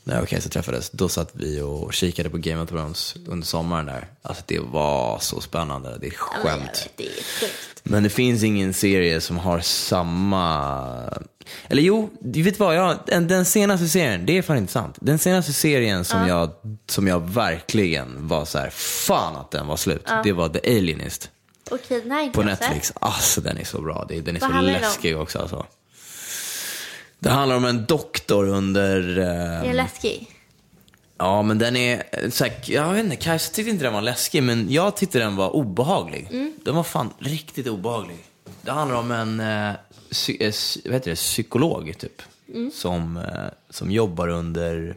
När 0.04 0.14
jag 0.14 0.24
och 0.24 0.30
Kajsa 0.30 0.50
träffades, 0.50 0.90
då 0.90 1.10
satt 1.10 1.30
vi 1.34 1.62
och 1.62 1.94
kikade 1.94 2.30
på 2.30 2.38
Game 2.38 2.62
of 2.64 2.70
Thrones 2.70 3.16
under 3.28 3.48
sommaren 3.48 3.86
där. 3.86 4.08
Alltså 4.22 4.44
det 4.48 4.60
var 4.60 5.20
så 5.20 5.42
spännande, 5.42 5.98
det 6.02 6.08
är 6.08 6.14
Ja, 6.14 6.26
men 6.44 6.52
skämt. 6.52 6.70
vet, 6.70 6.90
Det 6.98 7.04
är. 7.06 7.50
Men 7.84 8.04
det 8.04 8.10
finns 8.10 8.44
ingen 8.44 8.74
serie 8.74 9.22
som 9.22 9.38
har 9.38 9.60
samma... 9.60 11.20
Eller 11.68 11.82
jo, 11.82 12.10
du 12.20 12.42
vet 12.42 12.60
vad? 12.60 12.76
Jag, 12.76 12.98
den, 13.08 13.28
den 13.28 13.46
senaste 13.46 13.88
serien, 13.88 14.26
det 14.26 14.38
är 14.38 14.42
fan 14.42 14.58
inte 14.58 14.74
sant. 14.74 14.96
Den 15.02 15.20
senaste 15.20 15.54
serien 15.54 16.06
som, 16.06 16.28
jag, 16.28 16.52
som 16.90 17.08
jag 17.08 17.20
verkligen 17.30 18.28
var 18.28 18.46
så 18.46 18.58
här, 18.58 18.70
fan 18.70 19.36
att 19.36 19.52
den 19.52 19.68
var 19.68 19.78
slut. 19.78 20.08
Det 20.24 20.32
var 20.32 20.50
The 20.50 20.78
Alienist 20.78 21.30
Okej, 21.72 22.02
nej 22.06 22.32
på. 22.32 22.44
Netflix. 22.44 22.94
Alltså 22.96 23.42
den 23.42 23.58
är 23.58 23.64
så 23.64 23.82
bra. 23.82 24.06
Den 24.10 24.36
är 24.36 24.40
Vad 24.40 24.52
så 24.52 24.62
läskig 24.62 25.18
också 25.18 25.40
alltså. 25.40 25.66
Det 27.24 27.30
handlar 27.30 27.56
om 27.58 27.66
en 27.66 27.86
doktor 27.86 28.48
under... 28.48 29.18
Är 29.18 29.58
Eh, 29.58 29.68
det 29.68 29.74
läskig? 29.74 30.28
ja, 31.18 31.42
men 31.42 31.58
den 31.58 31.76
är... 31.76 32.04
eh, 32.12 32.30
Så 32.30 32.44
här, 32.44 32.54
jag 32.66 32.94
vet 32.94 33.04
inte, 33.04 33.16
Kajsa 33.16 33.54
tyckte 33.54 33.70
inte 33.72 33.84
den 33.84 33.94
var 33.94 34.02
läskig, 34.02 34.44
men 34.44 34.72
jag 34.72 34.96
tyckte 34.98 35.20
den 35.20 35.36
var 35.36 35.56
obehaglig. 35.56 36.28
Mm. 36.32 36.54
Den 36.66 36.76
var 36.76 36.84
fan 36.84 37.10
riktigt 37.20 37.68
obehaglig. 37.68 38.18
Det 38.62 38.72
handlar 38.72 38.98
om 38.98 39.12
en 39.12 39.40
eh, 39.40 39.74
psy, 40.12 40.38
eh, 40.40 40.54
vad 40.86 40.94
heter 40.94 41.10
det, 41.10 41.16
psykolog, 41.16 41.94
typ. 42.00 42.22
Mm. 42.54 42.72
Som, 42.76 43.18
eh, 43.18 43.24
som 43.70 43.92
jobbar 43.92 44.28
under... 44.28 44.96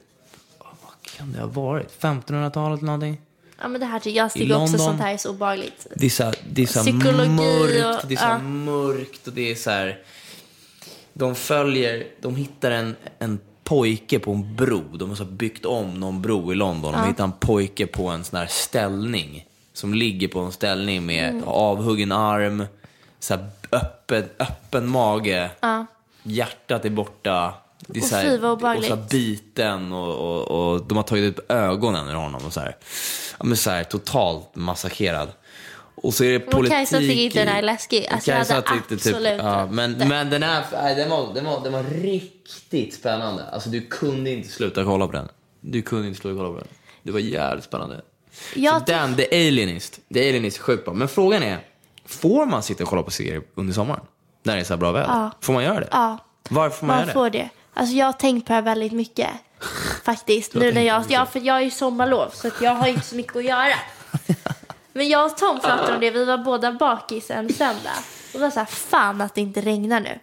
Vad 0.58 1.16
kan 1.16 1.32
det 1.32 1.40
ha 1.40 1.46
varit? 1.46 2.00
1500-talet 2.00 2.78
eller 2.78 2.86
någonting? 2.86 3.20
Ja 3.60 3.68
men 3.68 3.80
det 3.80 3.86
här 3.86 4.00
jag 4.08 4.32
tycker 4.32 4.62
också 4.62 4.78
sånt 4.78 5.00
här 5.00 5.14
är 5.14 5.18
så 5.18 5.30
obehagligt. 5.30 5.86
Det 5.96 6.06
är 6.06 6.10
så, 6.10 6.32
det 6.50 6.62
är 6.62 6.66
så 6.66 6.92
mörkt, 6.92 8.02
och- 8.02 8.08
det 8.08 8.14
är 8.14 8.18
så 8.18 8.24
ja. 8.24 8.38
mörkt 8.38 9.26
och 9.26 9.32
det 9.32 9.50
är 9.50 9.54
så 9.54 9.70
här... 9.70 9.98
De 11.14 11.34
följer, 11.34 12.06
de 12.20 12.36
hittar 12.36 12.70
en, 12.70 12.96
en 13.18 13.40
pojke 13.64 14.18
på 14.18 14.32
en 14.32 14.56
bro. 14.56 14.82
De 14.96 15.08
har 15.08 15.16
så 15.16 15.24
byggt 15.24 15.64
om 15.66 16.00
någon 16.00 16.22
bro 16.22 16.52
i 16.52 16.54
London. 16.54 16.92
De 16.92 17.06
hittar 17.08 17.24
en 17.24 17.32
pojke 17.32 17.86
på 17.86 18.08
en 18.08 18.24
sån 18.24 18.38
här 18.38 18.46
ställning. 18.46 19.46
Som 19.72 19.94
ligger 19.94 20.28
på 20.28 20.40
en 20.40 20.52
ställning 20.52 21.06
med 21.06 21.28
Mm. 21.30 21.44
avhuggen 21.46 22.12
arm, 22.12 22.64
så 23.18 23.34
öppen, 23.72 24.24
öppen 24.38 24.88
mage. 24.88 25.50
Hjärtat 26.22 26.84
är 26.84 26.90
borta. 26.90 27.54
Det 27.86 27.98
är 27.98 28.02
Och 28.02 28.08
så 28.08 28.16
här, 28.16 28.44
och 28.44 28.52
obehagligt. 28.52 28.88
så 28.90 28.96
här 28.96 29.02
biten 29.10 29.92
och, 29.92 30.14
och, 30.14 30.72
och 30.74 30.86
de 30.86 30.96
har 30.96 31.02
tagit 31.04 31.38
upp 31.38 31.50
ögonen 31.52 32.08
ur 32.08 32.14
honom 32.14 32.46
och 32.46 32.52
så 32.52 32.60
här. 32.60 32.76
Ja, 33.38 33.44
men 33.44 33.56
så 33.56 33.70
här 33.70 33.84
totalt 33.84 34.54
massakrerad. 34.56 35.28
Och 36.04 36.14
så 36.14 36.24
är 36.24 36.38
det 36.38 36.46
Och 36.46 36.50
politik. 36.52 36.72
Kajsa 36.72 36.98
tycker 36.98 37.14
inte 37.14 37.38
den 37.38 37.48
här 37.48 37.58
är 37.58 37.62
läskig. 37.62 38.06
Alltså, 38.10 38.30
jag 38.30 38.38
Kajsa 38.38 38.54
hade 38.54 38.68
tyckte 38.68 38.96
typ, 38.96 39.14
absolut 39.14 39.38
ja, 39.38 39.66
men, 39.66 39.92
inte. 39.92 40.06
men 40.06 40.30
den 40.30 40.42
här, 40.42 40.64
nej, 40.72 40.94
den 40.94 41.10
var, 41.10 41.34
den, 41.34 41.44
var, 41.44 41.60
den 41.64 41.72
var 41.72 41.82
riktigt 41.82 42.94
spännande. 42.94 43.44
Alltså 43.44 43.70
du 43.70 43.80
kunde 43.80 44.30
inte 44.30 44.48
sluta 44.48 44.84
kolla 44.84 45.06
på 45.06 45.12
den. 45.12 45.28
Du 45.60 45.82
kunde 45.82 46.08
inte 46.08 46.20
sluta 46.20 46.36
kolla 46.36 46.48
på 46.48 46.58
den. 46.58 46.68
Det 47.02 47.12
var 47.12 47.20
jävligt 47.20 47.64
spännande. 47.64 48.00
Jag 48.54 48.78
så 48.78 48.84
den, 48.84 49.16
The 49.16 49.26
Alienist, 49.48 50.00
The 50.14 50.28
Alienist 50.28 50.58
är 50.58 50.62
sjukt 50.62 50.84
bra. 50.84 50.94
Men 50.94 51.08
frågan 51.08 51.42
är, 51.42 51.58
får 52.06 52.46
man 52.46 52.62
sitta 52.62 52.84
och 52.84 52.90
kolla 52.90 53.02
på 53.02 53.10
serier 53.10 53.42
under 53.54 53.74
sommaren? 53.74 54.04
När 54.42 54.54
det 54.54 54.60
är 54.60 54.64
så 54.64 54.72
här 54.72 54.78
bra 54.78 54.92
väder? 54.92 55.08
Ja. 55.08 55.30
Får 55.40 55.52
man 55.52 55.64
göra 55.64 55.80
det? 55.80 55.88
Ja. 55.90 56.18
Varför 56.48 56.78
får 56.78 56.86
man, 56.86 56.96
Man 56.96 57.04
göra 57.04 57.12
får 57.12 57.30
det. 57.30 57.48
Alltså 57.74 57.94
jag 57.94 58.06
har 58.06 58.12
tänkt 58.12 58.46
på 58.46 58.48
det 58.48 58.54
här 58.54 58.62
väldigt 58.62 58.92
mycket. 58.92 59.30
Faktiskt. 60.04 60.54
Nu 60.54 60.72
när 60.72 60.82
jag, 60.82 61.04
ja, 61.08 61.26
för 61.26 61.40
jag 61.40 61.56
är 61.56 61.60
ju 61.60 61.70
sommarlov 61.70 62.28
så 62.32 62.48
att 62.48 62.60
jag 62.60 62.74
har 62.74 62.88
inte 62.88 63.06
så 63.06 63.16
mycket 63.16 63.36
att 63.36 63.44
göra. 63.44 63.74
Men 64.96 65.08
jag 65.08 65.26
och 65.26 65.36
Tom 65.36 65.60
pratade 65.60 65.94
om 65.94 66.00
det. 66.00 66.10
Vi 66.10 66.24
var 66.24 66.38
båda 66.38 66.72
bakis 66.72 67.30
en 67.30 67.52
söndag. 67.52 67.98
Och 68.34 68.40
var 68.40 68.50
så 68.50 68.58
här, 68.58 68.66
fan 68.66 69.20
att 69.20 69.34
det 69.34 69.40
inte 69.40 69.60
regnar 69.60 70.00
nu. 70.00 70.18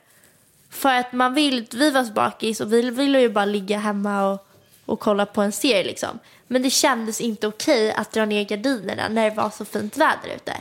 För 0.69 0.93
att 0.93 1.13
man 1.13 1.33
vill, 1.33 1.67
vi 1.71 1.91
var 1.91 2.03
så 2.03 2.13
bakis 2.13 2.61
och 2.61 2.73
vi 2.73 2.89
ville 2.89 3.21
ju 3.21 3.29
bara 3.29 3.45
ligga 3.45 3.77
hemma 3.77 4.29
och, 4.29 4.47
och 4.85 4.99
kolla 4.99 5.25
på 5.25 5.41
en 5.41 5.51
serie 5.51 5.83
liksom. 5.83 6.19
Men 6.47 6.61
det 6.61 6.69
kändes 6.69 7.21
inte 7.21 7.47
okej 7.47 7.93
att 7.93 8.11
dra 8.11 8.25
ner 8.25 8.43
gardinerna 8.43 9.07
när 9.09 9.29
det 9.29 9.35
var 9.35 9.49
så 9.49 9.65
fint 9.65 9.97
väder 9.97 10.35
ute. 10.35 10.57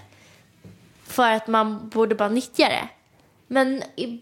För 1.05 1.31
att 1.31 1.47
man 1.47 1.89
borde 1.89 2.15
bara 2.15 2.29
nyttja 2.29 2.69
det. 2.69 2.89
Men 3.47 3.83
i, 3.97 4.21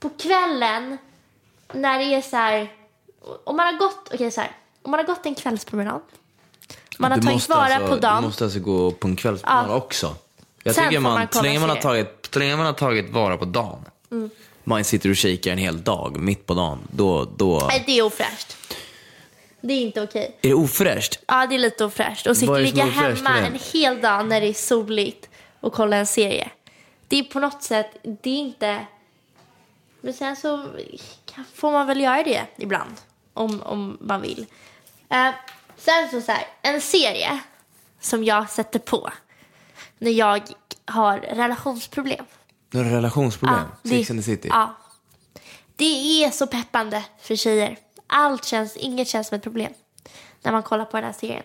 på 0.00 0.08
kvällen 0.08 0.98
när 1.72 1.98
det 1.98 2.04
är 2.04 2.22
så 2.22 2.36
här, 2.36 2.72
om 3.44 3.56
man 3.56 3.66
har 3.66 3.78
gått, 3.78 4.14
okej 4.14 4.30
så 4.30 4.40
här, 4.40 4.50
om 4.82 4.90
man 4.90 5.00
har 5.00 5.06
gått 5.06 5.26
en 5.26 5.34
kvällspromenad, 5.34 6.02
man 6.98 7.10
har 7.10 7.18
Du 7.18 7.26
tagit 7.26 7.48
vara 7.48 7.60
alltså, 7.60 7.88
på 7.88 7.94
Du 7.94 8.00
dagen, 8.00 8.22
måste 8.24 8.44
alltså 8.44 8.60
gå 8.60 8.90
på 8.90 9.08
en 9.08 9.16
kvällspromenad 9.16 9.70
Ja. 9.70 9.74
också. 9.74 10.16
Jag 10.62 10.74
Sen 10.74 10.84
tycker 10.84 11.00
man, 11.00 11.12
man 11.12 11.28
så, 11.32 11.42
länge 11.42 11.58
man, 11.58 11.68
har 11.68 11.76
tagit, 11.76 12.28
så 12.32 12.38
länge 12.38 12.56
man 12.56 12.66
har 12.66 12.72
tagit 12.72 13.10
vara 13.10 13.36
på 13.36 13.44
dagen, 13.44 13.84
Mm. 14.10 14.30
man 14.64 14.84
sitter 14.84 15.10
och 15.10 15.16
kikar 15.16 15.52
en 15.52 15.58
hel 15.58 15.82
dag, 15.82 16.16
mitt 16.20 16.46
på 16.46 16.54
dagen, 16.54 16.78
då, 16.90 17.24
då 17.36 17.64
nej 17.68 17.82
det 17.86 17.98
är 17.98 18.02
ofräscht. 18.02 18.56
Det 19.60 19.72
är 19.74 19.80
inte 19.80 20.02
okej. 20.02 20.36
är 20.42 20.48
det 20.48 20.54
ofräscht. 20.54 21.18
Ja, 21.26 21.46
det 21.46 21.54
är 21.54 21.58
lite 21.58 21.84
ofräscht. 21.84 22.26
Och 22.26 22.36
sitta 22.36 22.54
som 22.54 22.62
ligga 22.62 22.84
hemma 22.84 23.38
en 23.38 23.58
hel 23.72 24.00
dag 24.00 24.28
när 24.28 24.40
det 24.40 24.46
är 24.48 24.52
soligt 24.52 25.28
och 25.60 25.72
kolla 25.72 25.96
en 25.96 26.06
serie. 26.06 26.50
Det 27.08 27.18
är 27.18 27.22
på 27.22 27.40
något 27.40 27.62
sätt, 27.62 27.90
det 28.02 28.30
är 28.30 28.36
inte... 28.38 28.86
Men 30.00 30.12
sen 30.14 30.36
så 30.36 30.66
kan- 31.34 31.44
får 31.54 31.72
man 31.72 31.86
väl 31.86 32.00
göra 32.00 32.22
det 32.22 32.42
ibland. 32.56 32.90
Om, 33.34 33.62
om 33.62 33.98
man 34.00 34.20
vill. 34.22 34.46
Eh, 35.08 35.28
sen 35.84 36.10
så, 36.10 36.20
så 36.20 36.32
här, 36.32 36.46
en 36.62 36.80
serie 36.80 37.38
som 38.00 38.24
jag 38.24 38.50
sätter 38.50 38.78
på 38.78 39.10
när 39.98 40.10
jag 40.10 40.42
har 40.84 41.18
relationsproblem. 41.18 42.24
Några 42.70 42.90
relationsproblem? 42.90 43.60
Ja, 43.82 43.90
Sex 43.90 44.10
and 44.10 44.18
the 44.18 44.22
City? 44.22 44.48
Ja. 44.48 44.76
Det 45.76 46.24
är 46.24 46.30
så 46.30 46.46
peppande 46.46 47.04
för 47.20 47.36
tjejer. 47.36 47.76
Allt 48.06 48.44
känns, 48.44 48.76
inget 48.76 49.08
känns 49.08 49.28
som 49.28 49.36
ett 49.36 49.42
problem 49.42 49.72
när 50.42 50.52
man 50.52 50.62
kollar 50.62 50.84
på 50.84 50.96
den 50.96 51.06
här 51.06 51.12
serien. 51.12 51.42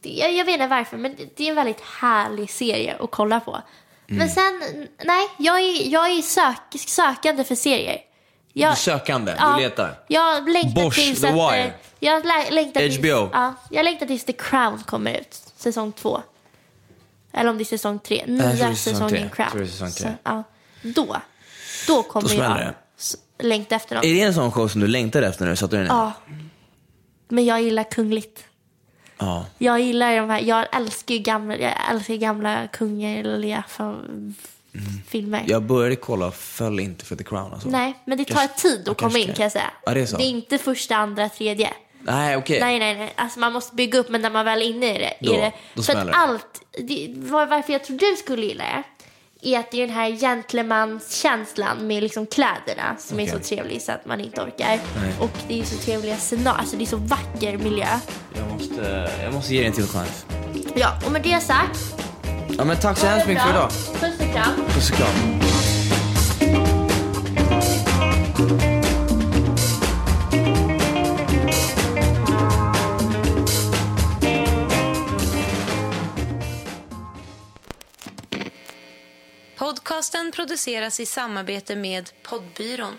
Det, 0.00 0.10
jag, 0.10 0.32
jag 0.32 0.44
vet 0.44 0.54
inte 0.54 0.66
varför, 0.66 0.96
men 0.96 1.16
det, 1.16 1.36
det 1.36 1.44
är 1.44 1.48
en 1.48 1.54
väldigt 1.54 1.80
härlig 1.80 2.50
serie 2.50 2.96
att 3.00 3.10
kolla 3.10 3.40
på. 3.40 3.50
Mm. 3.50 4.18
Men 4.18 4.28
sen, 4.28 4.88
nej, 5.04 5.28
jag 5.38 5.60
är, 5.60 5.88
jag 5.88 6.10
är 6.10 6.22
sök, 6.22 6.80
sökande 6.88 7.44
för 7.44 7.54
serier. 7.54 8.00
Jag, 8.52 8.72
Du 8.72 8.76
sökande, 8.76 9.34
ja, 9.38 9.54
du 9.56 9.62
letar. 9.62 10.00
Jag 10.08 10.48
längtar 10.48 10.82
Bosch, 10.84 10.94
tills 10.94 11.20
The 11.20 11.26
att, 11.28 11.34
eh, 11.34 11.50
Wire. 11.50 11.72
Jag 12.00 12.26
lä- 12.26 12.50
längtar 12.50 12.80
tills, 12.80 12.98
HBO. 12.98 13.30
Ja, 13.32 13.54
jag 13.70 13.84
längtar 13.84 14.06
tills 14.06 14.24
The 14.24 14.32
Crown 14.32 14.78
kommer 14.86 15.14
ut, 15.14 15.42
säsong 15.56 15.92
två. 15.92 16.22
Eller 17.32 17.50
om 17.50 17.58
det 17.58 17.62
är 17.62 17.64
säsong 17.64 17.98
tre. 17.98 18.24
Nya 18.26 18.52
säsong 18.52 18.74
säsongen 18.76 19.08
tre. 19.08 19.28
Crown. 19.50 19.66
säsong 19.68 19.90
tre. 19.90 20.06
Så, 20.06 20.08
ja, 20.22 20.42
då, 20.82 21.16
då 21.86 22.02
kommer 22.02 22.28
Då 22.28 22.34
jag 22.34 22.56
det. 22.56 22.74
längta 23.38 23.74
efter 23.76 23.94
något. 23.96 24.04
Är 24.04 24.14
det 24.14 24.20
en 24.22 24.34
sån 24.34 24.52
show 24.52 24.68
som 24.68 24.80
du 24.80 24.86
längtade 24.86 25.26
efter 25.26 25.46
du 25.46 25.56
satte 25.56 25.76
dig 25.76 25.82
ner? 25.84 25.90
Ja. 25.90 26.12
Men 27.28 27.44
jag 27.44 27.62
gillar 27.62 27.84
kungligt. 27.84 28.44
ja. 29.18 29.46
Jag 29.58 29.80
gillar 29.80 30.16
de 30.16 30.30
här, 30.30 30.40
jag 30.40 30.76
älskar 30.76 31.14
ju 31.14 31.20
gamla, 31.20 31.56
jag 31.56 31.74
älskar 31.90 32.14
gamla 32.14 32.68
kungar 32.68 33.18
eller 33.20 33.62
filmer. 35.08 35.44
Jag 35.46 35.62
började 35.62 35.96
kolla 35.96 36.30
föll 36.30 36.80
inte 36.80 37.04
för 37.04 37.16
The 37.16 37.24
Crown 37.24 37.52
alltså. 37.52 37.68
Nej, 37.68 37.94
men 38.04 38.18
det 38.18 38.24
tar 38.24 38.34
Kanske- 38.34 38.58
tid 38.58 38.88
att 38.88 38.96
komma 38.98 39.18
in 39.18 39.26
det. 39.26 39.32
kan 39.34 39.42
jag 39.42 39.52
säga. 39.52 39.70
Ja, 39.86 39.94
det 39.94 40.00
är 40.00 40.06
så. 40.06 40.18
inte 40.18 40.58
första, 40.58 40.96
andra, 40.96 41.28
tredje. 41.28 41.70
Nej, 42.02 42.36
okej. 42.36 42.60
Nej, 42.60 42.78
nej, 42.78 42.94
nej. 42.94 43.12
Alltså 43.16 43.40
man 43.40 43.52
måste 43.52 43.74
bygga 43.74 43.98
upp, 43.98 44.08
men 44.08 44.22
när 44.22 44.30
man 44.30 44.44
väl 44.44 44.62
är 44.62 44.66
inne 44.66 44.94
i 44.96 44.98
det. 44.98 45.14
Då- 45.20 45.32
är 45.34 45.40
det 45.40 45.52
då 45.74 45.82
för 45.82 45.94
att 45.96 46.06
det. 46.06 46.12
allt, 46.12 46.62
det, 46.88 47.12
var, 47.16 47.46
varför 47.46 47.72
jag 47.72 47.84
tror 47.84 47.98
du 47.98 48.16
skulle 48.16 48.46
gilla 48.46 48.64
det, 48.64 49.54
är 49.54 49.58
att 49.60 49.70
det 49.70 49.76
är 49.82 49.86
den 49.86 49.96
här 49.96 50.10
gentlemanskänslan 50.10 51.86
med 51.86 52.02
liksom 52.02 52.26
kläderna 52.26 52.96
som 52.98 53.20
är 53.20 53.24
Okej. 53.24 53.34
så 53.42 53.48
trevlig 53.48 53.82
så 53.82 53.92
att 53.92 54.06
man 54.06 54.20
inte 54.20 54.40
orkar. 54.42 54.80
Och 55.20 55.30
det 55.48 55.60
är 55.60 55.64
så 55.64 55.76
trevliga 55.78 56.16
scenarier, 56.16 56.58
alltså 56.60 56.76
det 56.76 56.84
är 56.84 56.86
så 56.86 56.96
vacker 56.96 57.58
miljö. 57.58 57.86
Jag, 58.36 58.48
måste, 58.52 59.10
jag 59.22 59.34
måste 59.34 59.54
ge 59.54 59.60
dig 59.60 59.66
en 59.68 59.72
till 59.74 59.86
chans. 59.86 60.26
Ja, 60.74 61.00
och 61.06 61.12
med 61.12 61.22
det 61.22 61.40
sagt. 61.40 61.78
Ja, 62.58 62.64
men 62.64 62.76
tack 62.76 62.98
så 62.98 63.06
hemskt 63.06 63.26
mycket 63.26 63.42
för 63.42 63.50
idag. 63.50 63.70
Och 64.28 64.34
kram. 64.34 64.66
Puss 64.74 64.90
och 64.90 64.96
kram. 64.96 65.38
Podcasten 79.56 80.32
produceras 80.32 81.00
i 81.00 81.06
samarbete 81.06 81.76
med 81.76 82.10
Poddbyrån. 82.22 82.94